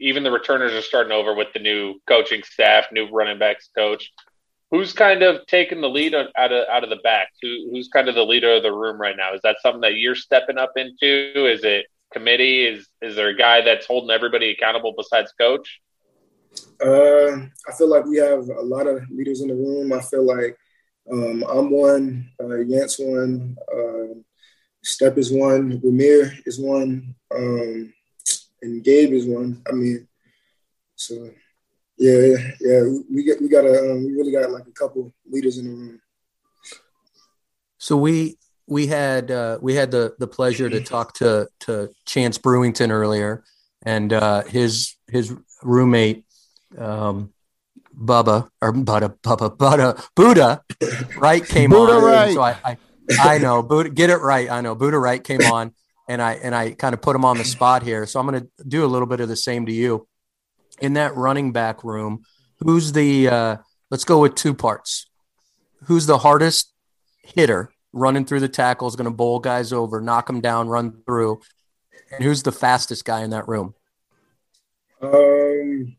Even 0.00 0.22
the 0.22 0.30
returners 0.30 0.72
are 0.72 0.82
starting 0.82 1.12
over 1.12 1.34
with 1.34 1.48
the 1.52 1.60
new 1.60 1.94
coaching 2.08 2.42
staff, 2.42 2.86
new 2.92 3.08
running 3.10 3.38
backs 3.38 3.70
coach. 3.76 4.12
Who's 4.72 4.94
kind 4.94 5.22
of 5.22 5.46
taking 5.46 5.82
the 5.82 5.88
lead 5.88 6.14
out 6.14 6.30
of 6.34 6.66
out 6.68 6.82
of 6.82 6.88
the 6.90 6.96
back? 7.04 7.28
Who, 7.42 7.68
who's 7.70 7.88
kind 7.88 8.08
of 8.08 8.14
the 8.14 8.24
leader 8.24 8.56
of 8.56 8.62
the 8.62 8.72
room 8.72 8.98
right 8.98 9.16
now? 9.16 9.34
Is 9.34 9.42
that 9.42 9.60
something 9.60 9.82
that 9.82 9.96
you're 9.96 10.14
stepping 10.14 10.56
up 10.56 10.72
into? 10.76 11.46
Is 11.46 11.62
it 11.62 11.86
committee? 12.10 12.64
Is 12.64 12.88
is 13.02 13.14
there 13.14 13.28
a 13.28 13.36
guy 13.36 13.60
that's 13.60 13.86
holding 13.86 14.10
everybody 14.10 14.50
accountable 14.50 14.94
besides 14.96 15.30
coach? 15.38 15.80
Uh, 16.82 17.32
I 17.68 17.72
feel 17.76 17.88
like 17.88 18.06
we 18.06 18.16
have 18.16 18.48
a 18.48 18.62
lot 18.62 18.86
of 18.86 19.02
leaders 19.10 19.42
in 19.42 19.48
the 19.48 19.54
room. 19.54 19.92
I 19.92 20.00
feel 20.00 20.24
like 20.24 20.56
um, 21.10 21.44
I'm 21.48 21.70
one, 21.70 22.30
uh, 22.40 22.60
Yant's 22.60 22.98
one, 22.98 23.56
uh, 23.70 24.14
Stepp 24.84 25.18
is 25.18 25.32
one, 25.32 25.80
Rahmir 25.80 26.32
is 26.46 26.58
one, 26.58 27.14
um, 27.34 27.92
and 28.62 28.84
Gabe 28.84 29.12
is 29.12 29.26
one. 29.26 29.62
I 29.68 29.72
mean, 29.72 30.08
so 30.96 31.30
yeah, 31.98 32.36
yeah, 32.60 32.82
we 33.10 33.22
get 33.24 33.40
we 33.40 33.48
got 33.48 33.64
a 33.64 33.92
um, 33.92 34.04
we 34.04 34.12
really 34.12 34.32
got 34.32 34.50
like 34.50 34.66
a 34.66 34.72
couple 34.72 35.12
leaders 35.30 35.58
in 35.58 35.66
the 35.66 35.70
room. 35.70 36.00
So 37.78 37.96
we 37.96 38.38
we 38.66 38.86
had 38.86 39.30
uh, 39.30 39.58
we 39.60 39.74
had 39.74 39.90
the 39.90 40.14
the 40.18 40.26
pleasure 40.26 40.68
to 40.68 40.80
talk 40.80 41.14
to 41.14 41.48
to 41.60 41.90
Chance 42.06 42.38
Brewington 42.38 42.90
earlier, 42.90 43.44
and 43.82 44.12
uh, 44.12 44.42
his 44.44 44.96
his 45.08 45.34
roommate 45.62 46.24
um, 46.78 47.32
Bubba 47.94 48.48
or 48.60 48.72
Bubba 48.72 49.18
Bubba 49.20 49.56
Buddha 49.58 50.02
Buddha 50.16 50.62
right 51.16 51.46
came 51.46 51.70
Buddha 51.70 51.94
on. 51.94 52.04
Wright. 52.04 52.34
So 52.34 52.42
I, 52.42 52.56
I 52.64 52.78
I 53.18 53.38
know 53.38 53.62
Buddha 53.62 53.90
get 53.90 54.10
it 54.10 54.18
right. 54.18 54.50
I 54.50 54.60
know 54.60 54.74
Buddha 54.74 54.98
Wright 54.98 55.22
came 55.22 55.42
on, 55.42 55.72
and 56.08 56.22
I 56.22 56.34
and 56.34 56.54
I 56.54 56.72
kind 56.72 56.94
of 56.94 57.02
put 57.02 57.14
him 57.14 57.24
on 57.24 57.38
the 57.38 57.44
spot 57.44 57.82
here. 57.82 58.06
So 58.06 58.20
I'm 58.20 58.26
going 58.26 58.42
to 58.42 58.64
do 58.66 58.84
a 58.84 58.86
little 58.86 59.06
bit 59.06 59.20
of 59.20 59.28
the 59.28 59.36
same 59.36 59.66
to 59.66 59.72
you. 59.72 60.06
In 60.82 60.94
that 60.94 61.14
running 61.14 61.52
back 61.52 61.84
room, 61.84 62.24
who's 62.58 62.90
the? 62.92 63.28
Uh, 63.28 63.56
let's 63.90 64.04
go 64.04 64.20
with 64.20 64.34
two 64.34 64.52
parts. 64.52 65.06
Who's 65.84 66.06
the 66.06 66.18
hardest 66.18 66.72
hitter 67.22 67.70
running 67.92 68.24
through 68.24 68.40
the 68.40 68.48
tackles, 68.48 68.96
going 68.96 69.04
to 69.04 69.16
bowl 69.16 69.38
guys 69.38 69.72
over, 69.72 70.00
knock 70.00 70.26
them 70.26 70.40
down, 70.40 70.66
run 70.66 71.02
through, 71.06 71.40
and 72.10 72.24
who's 72.24 72.42
the 72.42 72.50
fastest 72.50 73.04
guy 73.04 73.22
in 73.22 73.30
that 73.30 73.46
room? 73.46 73.74
Um, 75.00 75.96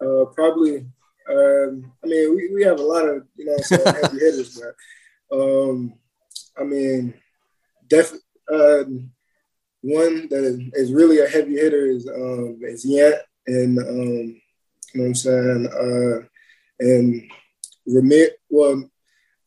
uh, 0.00 0.26
probably. 0.26 0.86
Um, 1.30 1.92
I 2.04 2.08
mean, 2.08 2.34
we, 2.36 2.50
we 2.54 2.62
have 2.64 2.78
a 2.78 2.82
lot 2.82 3.08
of 3.08 3.26
you 3.36 3.46
know 3.46 3.56
heavy 3.70 4.18
hitters, 4.18 4.60
but 4.60 5.38
um, 5.38 5.94
I 6.58 6.64
mean, 6.64 7.14
definitely 7.88 8.20
um, 8.52 9.10
one 9.82 10.28
that 10.28 10.70
is 10.74 10.92
really 10.92 11.20
a 11.20 11.28
heavy 11.28 11.54
hitter 11.54 11.86
is 11.86 12.08
um, 12.08 12.58
is 12.62 12.84
Yant, 12.84 13.18
and 13.46 13.78
um, 13.78 14.40
you 14.94 15.00
know 15.00 15.02
what 15.02 15.06
I'm 15.06 15.14
saying, 15.14 15.68
uh, 15.72 16.26
and 16.80 17.30
Rahmir. 17.88 18.28
Well, 18.48 18.90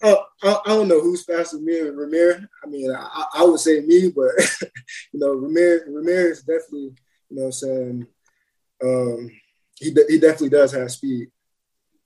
I, 0.04 0.16
I, 0.44 0.60
I 0.66 0.70
don't 0.70 0.88
know 0.88 1.02
who's 1.02 1.24
faster, 1.24 1.60
me 1.60 1.80
or 1.80 1.94
Rahmir. 1.94 2.48
I 2.64 2.68
mean, 2.68 2.92
I, 2.92 3.26
I 3.36 3.44
would 3.44 3.60
say 3.60 3.82
me, 3.82 4.12
but 4.16 4.32
you 5.14 5.20
know, 5.20 5.36
Rahmir 5.36 5.88
Rahmir 5.90 6.32
is 6.32 6.40
definitely 6.40 6.96
you 7.30 7.38
know 7.38 7.44
what 7.44 7.46
I'm 7.46 7.52
saying. 7.52 8.08
Um, 8.84 9.32
he 9.76 9.92
de- 9.92 10.06
he 10.08 10.20
definitely 10.20 10.50
does 10.50 10.72
have 10.74 10.92
speed. 10.92 11.30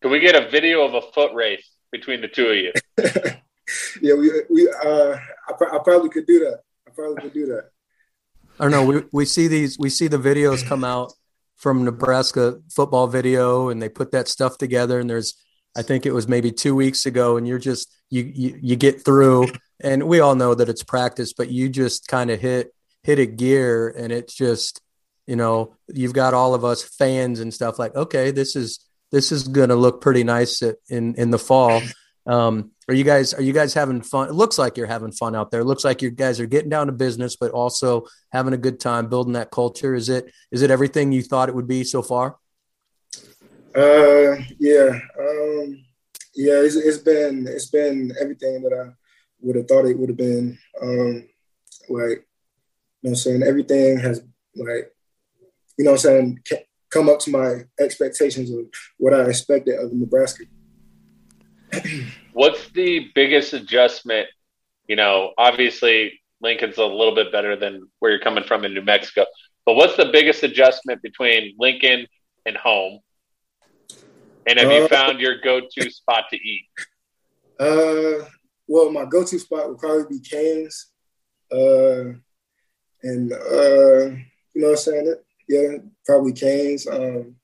Can 0.02 0.12
we 0.12 0.20
get 0.20 0.36
a 0.36 0.50
video 0.50 0.86
of 0.86 0.94
a 0.94 1.02
foot 1.12 1.34
race 1.34 1.70
between 1.92 2.22
the 2.22 2.28
two 2.28 2.48
of 2.48 2.56
you? 2.56 2.74
yeah, 4.02 4.14
we 4.14 4.32
we 4.50 4.70
uh, 4.70 5.18
I, 5.48 5.54
pr- 5.58 5.76
I 5.76 5.80
probably 5.84 6.10
could 6.10 6.26
do 6.26 6.40
that. 6.40 6.62
I 6.88 6.92
probably 6.92 7.22
could 7.22 7.34
do 7.34 7.48
that. 7.48 7.70
I 8.60 8.64
don't 8.64 8.72
know. 8.72 8.86
We 8.86 9.04
we 9.12 9.26
see 9.26 9.48
these 9.48 9.78
we 9.80 9.90
see 9.90 10.08
the 10.08 10.18
videos 10.18 10.66
come 10.66 10.84
out 10.84 11.14
from 11.60 11.84
Nebraska 11.84 12.60
football 12.74 13.08
video, 13.08 13.70
and 13.70 13.82
they 13.82 13.90
put 13.90 14.12
that 14.12 14.28
stuff 14.28 14.58
together. 14.58 15.00
And 15.00 15.10
there's, 15.10 15.36
I 15.78 15.84
think 15.84 16.06
it 16.06 16.14
was 16.14 16.28
maybe 16.28 16.52
two 16.52 16.74
weeks 16.74 17.06
ago, 17.06 17.38
and 17.38 17.48
you're 17.48 17.60
just 17.60 17.94
you 18.10 18.24
you, 18.34 18.60
you 18.62 18.76
get 18.76 19.06
through, 19.06 19.48
and 19.80 20.08
we 20.08 20.22
all 20.22 20.36
know 20.36 20.56
that 20.56 20.70
it's 20.70 20.84
practice, 20.84 21.34
but 21.34 21.52
you 21.52 21.70
just 21.70 22.08
kind 22.08 22.32
of 22.32 22.40
hit 22.40 22.74
hit 23.04 23.20
a 23.20 23.26
gear, 23.26 23.90
and 23.90 24.12
it's 24.12 24.34
just 24.34 24.82
you 25.28 25.36
know 25.36 25.76
you've 25.94 26.14
got 26.14 26.34
all 26.34 26.56
of 26.56 26.66
us 26.66 26.82
fans 26.82 27.40
and 27.40 27.54
stuff 27.54 27.78
like, 27.78 27.96
okay, 27.96 28.32
this 28.32 28.56
is 28.56 28.80
this 29.12 29.32
is 29.32 29.48
going 29.48 29.70
to 29.70 29.76
look 29.76 30.02
pretty 30.02 30.24
nice 30.24 30.64
in 30.90 31.16
in 31.16 31.30
the 31.30 31.40
fall. 31.40 31.82
Um, 32.26 32.72
are 32.90 32.96
you 32.96 33.04
guys 33.04 33.36
are 33.36 33.42
you 33.44 33.54
guys 33.54 33.76
having 33.76 34.02
fun? 34.02 34.30
It 34.30 34.34
looks 34.34 34.58
like 34.58 34.76
you're 34.76 34.88
having 34.88 35.12
fun 35.12 35.36
out 35.36 35.52
there. 35.52 35.62
It 35.62 35.66
looks 35.66 35.86
like 35.86 36.02
you 36.02 36.10
guys 36.10 36.40
are 36.40 36.48
getting 36.48 36.72
down 36.72 36.88
to 36.88 36.92
business, 36.92 37.36
but 37.36 37.52
also 37.52 38.08
having 38.32 38.54
a 38.54 38.58
good 38.58 38.80
time 38.80 39.10
building 39.10 39.34
that 39.34 39.52
culture. 39.52 39.94
Is 39.94 40.10
it 40.10 40.32
is 40.52 40.64
it 40.64 40.72
everything 40.72 41.12
you 41.12 41.22
thought 41.22 41.50
it 41.50 41.56
would 41.56 41.68
be 41.68 41.84
so 41.84 42.02
far? 42.02 42.38
Uh, 43.76 44.38
yeah, 44.58 45.00
um, 45.20 45.86
yeah. 46.34 46.62
It's, 46.62 46.76
it's 46.76 46.98
been 46.98 47.46
it's 47.48 47.70
been 47.70 48.12
everything 48.20 48.64
that 48.64 48.74
I 48.74 48.92
would 49.42 49.56
have 49.56 49.68
thought 49.68 49.86
it 49.86 49.98
would 49.98 50.10
have 50.10 50.18
been. 50.18 50.58
Um, 50.82 51.30
like, 51.90 52.26
you 53.04 53.04
know, 53.04 53.10
I'm 53.12 53.16
saying 53.16 53.44
everything 53.44 54.00
has 54.00 54.24
like, 54.56 54.92
you 55.78 55.86
know, 55.86 55.92
I'm 55.92 55.98
saying 56.00 56.40
come 56.90 57.08
up 57.08 57.20
to 57.20 57.30
my 57.30 57.66
expectations 57.80 58.50
of 58.50 58.66
what 58.98 59.14
I 59.14 59.26
expected 59.26 59.78
of 59.80 59.94
Nebraska. 59.94 60.46
What's 62.34 62.70
the 62.70 63.10
biggest 63.14 63.54
adjustment? 63.54 64.28
You 64.88 64.96
know, 64.96 65.34
obviously 65.38 66.22
Lincoln's 66.42 66.78
a 66.78 66.86
little 66.86 67.16
bit 67.16 67.32
better 67.32 67.56
than 67.56 67.88
where 68.00 68.12
you're 68.12 68.22
coming 68.22 68.44
from 68.44 68.66
in 68.66 68.74
New 68.74 68.82
Mexico, 68.82 69.26
but 69.66 69.76
what's 69.76 69.98
the 69.98 70.10
biggest 70.12 70.44
adjustment 70.44 71.02
between 71.02 71.56
Lincoln 71.60 72.08
and 72.46 72.58
home? 72.58 73.00
And 74.48 74.58
have 74.58 74.72
you 74.72 74.86
Uh, 74.86 74.88
found 74.88 75.20
your 75.20 75.40
go-to 75.42 75.92
spot 75.92 76.26
to 76.32 76.38
eat? 76.38 76.66
Uh, 77.60 78.26
well, 78.68 78.90
my 78.92 79.06
go-to 79.06 79.38
spot 79.38 79.70
would 79.70 79.78
probably 79.78 80.18
be 80.18 80.22
Canes. 80.22 80.92
Uh, 81.52 82.14
and 83.04 83.32
uh, 83.34 84.06
you 84.54 84.62
know 84.62 84.70
what 84.70 84.72
I'm 84.72 84.78
saying? 84.78 85.16
Yeah, 85.48 85.78
probably 86.06 86.34
Canes. 86.34 86.88
Um, 86.88 87.36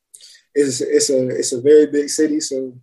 it's 0.54 0.80
it's 0.82 1.10
a 1.10 1.28
it's 1.28 1.54
a 1.54 1.62
very 1.62 1.88
big 1.88 2.10
city, 2.10 2.40
so 2.40 2.78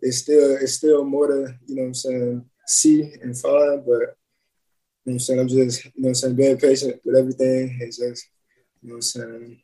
it's 0.00 0.18
still 0.18 0.56
it's 0.56 0.74
still 0.74 1.04
more 1.04 1.26
to 1.28 1.54
you 1.66 1.76
know 1.76 1.82
what 1.82 1.88
I'm 1.88 1.94
saying 1.94 2.44
see 2.66 3.12
and 3.22 3.38
find. 3.38 3.84
But 3.84 3.92
you 3.92 3.96
know 3.96 4.14
what 5.04 5.12
I'm 5.12 5.18
saying 5.18 5.40
I'm 5.40 5.48
just 5.48 5.84
you 5.84 5.90
know 5.96 6.06
what 6.06 6.08
I'm 6.08 6.14
saying 6.14 6.36
being 6.36 6.58
patient 6.58 7.00
with 7.04 7.16
everything 7.16 7.78
and 7.80 7.92
just 7.92 8.28
you 8.82 8.88
know 8.88 8.92
what 8.92 8.94
I'm 8.94 9.02
saying. 9.02 9.60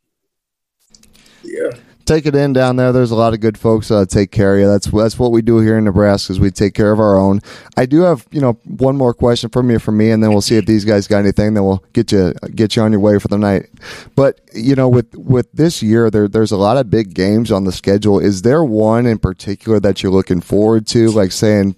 Take 2.04 2.26
it 2.26 2.35
in 2.35 2.52
down 2.52 2.76
there. 2.76 2.92
There's 2.92 3.11
a 3.11 3.16
lot 3.16 3.33
of 3.33 3.40
good 3.40 3.57
folks 3.57 3.90
uh, 3.90 4.04
take 4.04 4.30
care 4.30 4.54
of 4.54 4.61
you. 4.61 4.66
That's 4.66 4.87
that's 4.88 5.18
what 5.18 5.33
we 5.33 5.40
do 5.40 5.61
here 5.61 5.78
in 5.78 5.85
Nebraska. 5.85 6.33
Is 6.33 6.40
we 6.40 6.50
take 6.50 6.74
care 6.74 6.92
of 6.92 7.00
our 7.00 7.16
own. 7.16 7.40
I 7.78 7.87
do 7.87 8.02
have 8.02 8.26
you 8.30 8.42
know 8.42 8.59
one 8.64 8.94
more 8.96 9.14
question 9.14 9.48
from 9.48 9.70
you 9.70 9.78
from 9.78 9.96
me, 9.96 10.11
and 10.11 10.22
then 10.22 10.30
we'll 10.30 10.42
see 10.42 10.57
if 10.57 10.66
these 10.66 10.85
guys 10.85 11.07
got 11.07 11.20
anything. 11.20 11.54
Then 11.54 11.64
we'll 11.64 11.83
get 11.94 12.12
you 12.12 12.35
get 12.54 12.76
you 12.76 12.83
on 12.83 12.92
your 12.92 13.00
way 13.00 13.18
for 13.18 13.28
the 13.28 13.38
night. 13.38 13.70
But 14.14 14.40
you 14.52 14.74
know, 14.74 14.87
with 14.87 15.14
with 15.16 15.50
this 15.52 15.83
year, 15.83 16.11
there 16.11 16.28
there's 16.28 16.52
a 16.52 16.59
lot 16.59 16.76
of 16.76 16.90
big 16.90 17.14
games 17.14 17.50
on 17.50 17.64
the 17.64 17.72
schedule. 17.72 18.18
Is 18.18 18.42
there 18.42 18.62
one 18.62 19.07
in 19.07 19.16
particular 19.18 19.80
that 19.80 20.02
you're 20.02 20.12
looking 20.12 20.42
forward 20.42 20.87
to, 20.88 21.11
like 21.11 21.33
saying? 21.33 21.76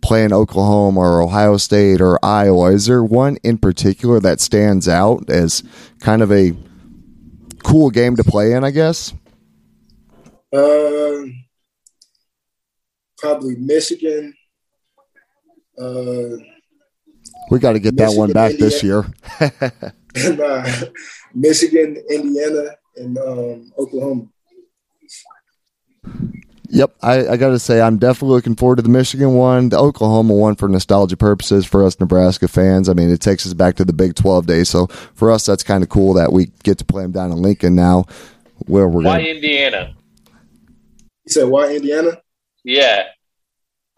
Playing 0.00 0.32
Oklahoma 0.32 1.00
or 1.00 1.20
Ohio 1.20 1.56
State 1.56 2.00
or 2.00 2.24
Iowa, 2.24 2.70
is 2.70 2.86
there 2.86 3.02
one 3.02 3.36
in 3.42 3.58
particular 3.58 4.20
that 4.20 4.40
stands 4.40 4.88
out 4.88 5.28
as 5.28 5.64
kind 5.98 6.22
of 6.22 6.30
a 6.30 6.52
cool 7.68 7.90
game 7.90 8.16
to 8.16 8.24
play 8.24 8.52
in? 8.52 8.64
I 8.64 8.70
guess. 8.70 9.12
Um, 10.52 11.44
probably 13.18 13.56
Michigan. 13.56 14.34
Uh, 15.78 16.38
We 17.50 17.58
got 17.58 17.72
to 17.72 17.78
get 17.78 17.96
that 17.96 18.12
one 18.12 18.28
Michigan, 18.28 18.32
back 18.32 18.52
this 18.58 18.82
year. 18.82 19.06
and, 20.14 20.40
uh, 20.40 20.66
Michigan, 21.34 21.96
Indiana, 22.10 22.76
and 22.96 23.18
um, 23.18 23.72
Oklahoma. 23.78 24.26
Yep, 26.70 26.94
I, 27.02 27.28
I 27.28 27.36
got 27.38 27.48
to 27.50 27.58
say 27.58 27.80
I'm 27.80 27.96
definitely 27.96 28.34
looking 28.36 28.54
forward 28.54 28.76
to 28.76 28.82
the 28.82 28.90
Michigan 28.90 29.32
one, 29.34 29.70
the 29.70 29.78
Oklahoma 29.78 30.34
one 30.34 30.54
for 30.54 30.68
nostalgia 30.68 31.16
purposes 31.16 31.64
for 31.64 31.84
us 31.86 31.98
Nebraska 31.98 32.46
fans. 32.46 32.90
I 32.90 32.92
mean, 32.92 33.10
it 33.10 33.20
takes 33.22 33.46
us 33.46 33.54
back 33.54 33.76
to 33.76 33.84
the 33.86 33.92
Big 33.94 34.14
12 34.14 34.46
days, 34.46 34.68
so 34.68 34.86
for 35.14 35.30
us 35.30 35.46
that's 35.46 35.62
kind 35.62 35.82
of 35.82 35.88
cool 35.88 36.12
that 36.14 36.30
we 36.32 36.46
get 36.64 36.76
to 36.78 36.84
play 36.84 37.02
them 37.04 37.12
down 37.12 37.32
in 37.32 37.38
Lincoln 37.40 37.74
now, 37.74 38.04
where 38.66 38.86
we're 38.86 39.02
Why 39.02 39.22
going. 39.22 39.36
Indiana? 39.36 39.94
You 41.24 41.32
said 41.32 41.44
why 41.48 41.74
Indiana? 41.74 42.20
Yeah, 42.64 43.04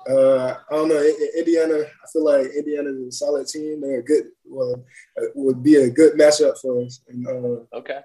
Uh, 0.09 0.55
I 0.71 0.75
don't 0.75 0.89
know. 0.89 0.97
I- 0.99 1.01
I- 1.21 1.39
Indiana, 1.39 1.75
I 1.83 2.07
feel 2.13 2.25
like 2.25 2.47
Indiana 2.57 2.91
is 2.91 3.09
a 3.09 3.13
solid 3.13 3.47
team. 3.49 3.81
They're 3.81 3.99
a 4.01 4.05
good, 4.05 4.27
well, 4.45 4.85
uh, 5.21 5.27
would 5.35 5.63
be 5.63 5.75
a 5.77 5.91
good 5.91 6.15
matchup 6.15 6.57
for 6.59 6.83
us. 6.85 7.01
And 7.09 7.27
uh, 7.27 7.77
okay. 7.79 7.99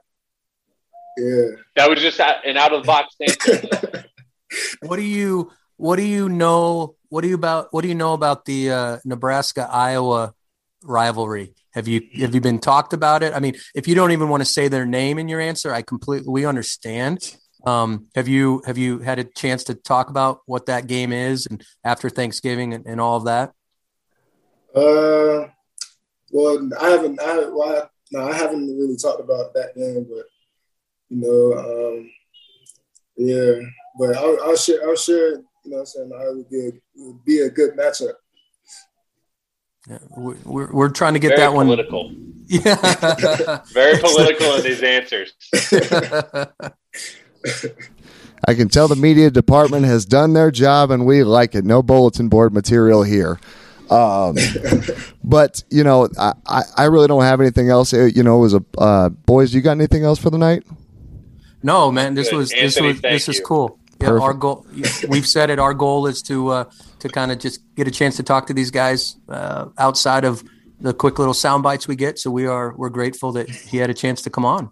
yeah, 1.17 1.55
That 1.75 1.89
was 1.89 2.01
just 2.01 2.19
an 2.19 2.57
out 2.57 2.73
of 2.73 2.81
the 2.83 2.87
box 2.87 3.15
answer. 3.21 4.05
What 4.81 4.97
do 4.97 5.03
you 5.03 5.51
what 5.77 5.97
do 5.97 6.03
you 6.03 6.29
know 6.29 6.95
what 7.09 7.21
do 7.21 7.27
you 7.27 7.35
about 7.35 7.67
what 7.71 7.81
do 7.81 7.87
you 7.87 7.95
know 7.95 8.13
about 8.13 8.45
the 8.45 8.71
uh, 8.71 8.97
Nebraska 9.05 9.67
Iowa 9.71 10.33
rivalry? 10.83 11.53
Have 11.73 11.87
you 11.87 12.01
have 12.19 12.33
you 12.33 12.41
been 12.41 12.59
talked 12.59 12.93
about 12.93 13.23
it? 13.23 13.33
I 13.33 13.39
mean, 13.39 13.55
if 13.73 13.87
you 13.87 13.95
don't 13.95 14.11
even 14.11 14.29
want 14.29 14.41
to 14.41 14.45
say 14.45 14.67
their 14.67 14.85
name 14.85 15.19
in 15.19 15.27
your 15.27 15.41
answer, 15.41 15.73
I 15.73 15.81
completely 15.81 16.29
we 16.29 16.45
understand. 16.45 17.35
Um, 17.65 18.07
have 18.15 18.27
you 18.27 18.61
have 18.65 18.77
you 18.77 18.99
had 18.99 19.19
a 19.19 19.23
chance 19.23 19.63
to 19.65 19.75
talk 19.75 20.09
about 20.09 20.41
what 20.45 20.67
that 20.67 20.87
game 20.87 21.11
is 21.11 21.47
and 21.47 21.63
after 21.83 22.09
Thanksgiving 22.09 22.73
and, 22.73 22.85
and 22.85 23.01
all 23.01 23.17
of 23.17 23.25
that? 23.25 23.53
Uh, 24.75 25.49
well, 26.31 26.69
I 26.79 26.89
haven't. 26.89 27.19
I 27.21 27.37
well, 27.49 27.81
I, 27.83 27.87
no, 28.11 28.27
I 28.27 28.33
haven't 28.33 28.67
really 28.77 28.97
talked 28.97 29.19
about 29.19 29.53
that 29.53 29.75
game, 29.75 30.05
but 30.09 30.25
you 31.09 31.21
know, 31.21 31.97
um, 31.97 32.11
yeah. 33.17 33.61
But 33.99 34.15
I'll, 34.17 34.37
I'll 34.43 34.55
share. 34.57 34.79
I'll 34.87 34.95
share. 34.95 35.29
You 35.29 35.71
know, 35.71 35.77
what 35.77 35.79
I'm 35.79 35.85
saying 35.85 36.11
I 36.13 36.29
would 36.29 36.49
be 36.49 36.67
a, 36.67 36.71
would 36.97 37.25
be 37.25 37.39
a 37.39 37.49
good 37.49 37.71
matchup. 37.77 38.13
Yeah, 39.87 39.99
we're 40.17 40.71
we're 40.71 40.89
trying 40.89 41.13
to 41.13 41.19
get 41.19 41.29
Very 41.29 41.41
that 41.41 41.53
one. 41.53 41.65
political. 41.67 42.11
Yeah. 42.47 43.61
Very 43.73 43.97
political 43.99 44.55
in 44.55 44.63
these 44.63 44.81
answers. 44.83 45.33
I 48.47 48.53
can 48.53 48.67
tell 48.69 48.87
the 48.87 48.95
media 48.95 49.31
department 49.31 49.85
has 49.85 50.05
done 50.05 50.33
their 50.33 50.51
job 50.51 50.91
and 50.91 51.05
we 51.05 51.23
like 51.23 51.55
it. 51.55 51.65
No 51.65 51.81
bulletin 51.81 52.29
board 52.29 52.53
material 52.53 53.01
here. 53.03 53.39
Um, 53.89 54.35
but 55.23 55.63
you 55.69 55.83
know, 55.83 56.09
I, 56.17 56.33
I- 56.47 56.63
I 56.77 56.83
really 56.85 57.07
don't 57.07 57.21
have 57.23 57.39
anything 57.39 57.69
else. 57.69 57.93
Uh, 57.93 58.09
You 58.13 58.23
know, 58.23 58.37
it 58.37 58.41
was 58.41 58.53
a 58.55 58.63
uh, 58.77 59.09
boys. 59.09 59.53
You 59.53 59.61
got 59.61 59.71
anything 59.71 60.03
else 60.03 60.19
for 60.19 60.29
the 60.31 60.37
night? 60.39 60.63
No, 61.63 61.91
man, 61.91 62.13
this 62.15 62.29
Good. 62.29 62.37
was 62.37 62.49
this 62.51 62.79
was 62.79 62.99
thank 62.99 63.13
this 63.13 63.29
is 63.29 63.39
cool. 63.39 63.79
Yeah, 64.01 64.09
our 64.11 64.33
goal. 64.33 64.65
We've 65.07 65.25
said 65.27 65.49
it. 65.49 65.57
Our 65.57 65.73
goal 65.73 66.07
is 66.07 66.21
to 66.23 66.49
uh, 66.49 66.63
to 66.99 67.09
kind 67.09 67.31
of 67.31 67.39
just 67.39 67.61
get 67.75 67.87
a 67.87 67.91
chance 67.91 68.17
to 68.17 68.23
talk 68.23 68.47
to 68.47 68.53
these 68.53 68.71
guys 68.71 69.15
uh, 69.29 69.67
outside 69.77 70.25
of 70.25 70.43
the 70.81 70.93
quick 70.93 71.17
little 71.17 71.33
sound 71.33 71.63
bites 71.63 71.87
we 71.87 71.95
get. 71.95 72.19
So 72.19 72.29
we 72.29 72.45
are 72.45 72.75
we're 72.75 72.89
grateful 72.89 73.31
that 73.33 73.49
he 73.49 73.77
had 73.77 73.89
a 73.89 73.93
chance 73.93 74.21
to 74.23 74.29
come 74.29 74.45
on. 74.45 74.71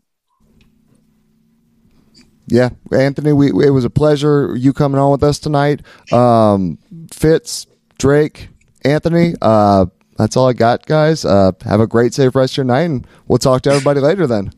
Yeah, 2.48 2.70
Anthony, 2.92 3.32
we, 3.32 3.48
it 3.66 3.70
was 3.70 3.86
a 3.86 3.90
pleasure 3.90 4.54
you 4.58 4.74
coming 4.74 5.00
on 5.00 5.12
with 5.12 5.24
us 5.24 5.40
tonight. 5.40 5.82
Um, 6.12 6.78
Fitz, 7.12 7.68
Drake, 7.98 8.50
Anthony, 8.84 9.36
uh, 9.42 9.86
that's 10.18 10.36
all 10.36 10.50
I 10.50 10.54
got, 10.54 10.86
guys. 10.86 11.24
Uh, 11.24 11.54
have 11.64 11.80
a 11.80 11.88
great, 11.88 12.14
safe 12.14 12.36
rest 12.36 12.54
of 12.54 12.58
your 12.58 12.66
night, 12.66 12.82
and 12.82 13.08
we'll 13.28 13.38
talk 13.38 13.62
to 13.62 13.70
everybody 13.70 14.02
later 14.02 14.28
then. 14.28 14.52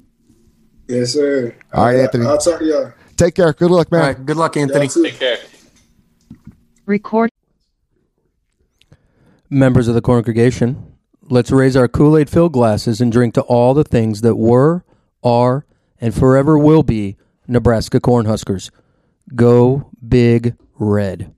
Yes, 0.88 1.13
sir. 1.13 1.56
All 1.73 1.86
right, 1.86 1.95
I'll- 1.95 2.01
Anthony. 2.01 2.25
I'll 2.25 2.38
talk 2.39 2.60
to 2.60 2.65
y'all. 2.65 2.91
Take 3.17 3.36
care. 3.36 3.54
Good 3.54 3.71
luck, 3.71 3.91
man. 3.91 4.01
All 4.01 4.08
right, 4.08 4.25
good 4.25 4.38
luck, 4.38 4.58
Anthony. 4.58 4.86
Y'all. 4.86 5.04
Take 5.04 5.19
care. 5.19 5.38
Record. 6.86 7.30
Members 9.49 9.88
of 9.88 9.95
the 9.95 10.01
congregation, 10.01 10.97
let's 11.30 11.51
raise 11.51 11.75
our 11.75 11.88
Kool 11.88 12.17
Aid 12.17 12.30
filled 12.30 12.54
glasses 12.54 12.99
and 12.99 13.12
drink 13.12 13.34
to 13.36 13.41
all 13.41 13.73
the 13.73 13.84
things 13.84 14.21
that 14.21 14.36
were, 14.36 14.84
are, 15.23 15.65
and 16.01 16.13
forever 16.13 16.58
will 16.58 16.84
be 16.84 17.15
Nebraska 17.47 17.99
Cornhuskers. 17.99 18.71
Go 19.34 19.89
Big 20.08 20.56
Red. 20.78 21.34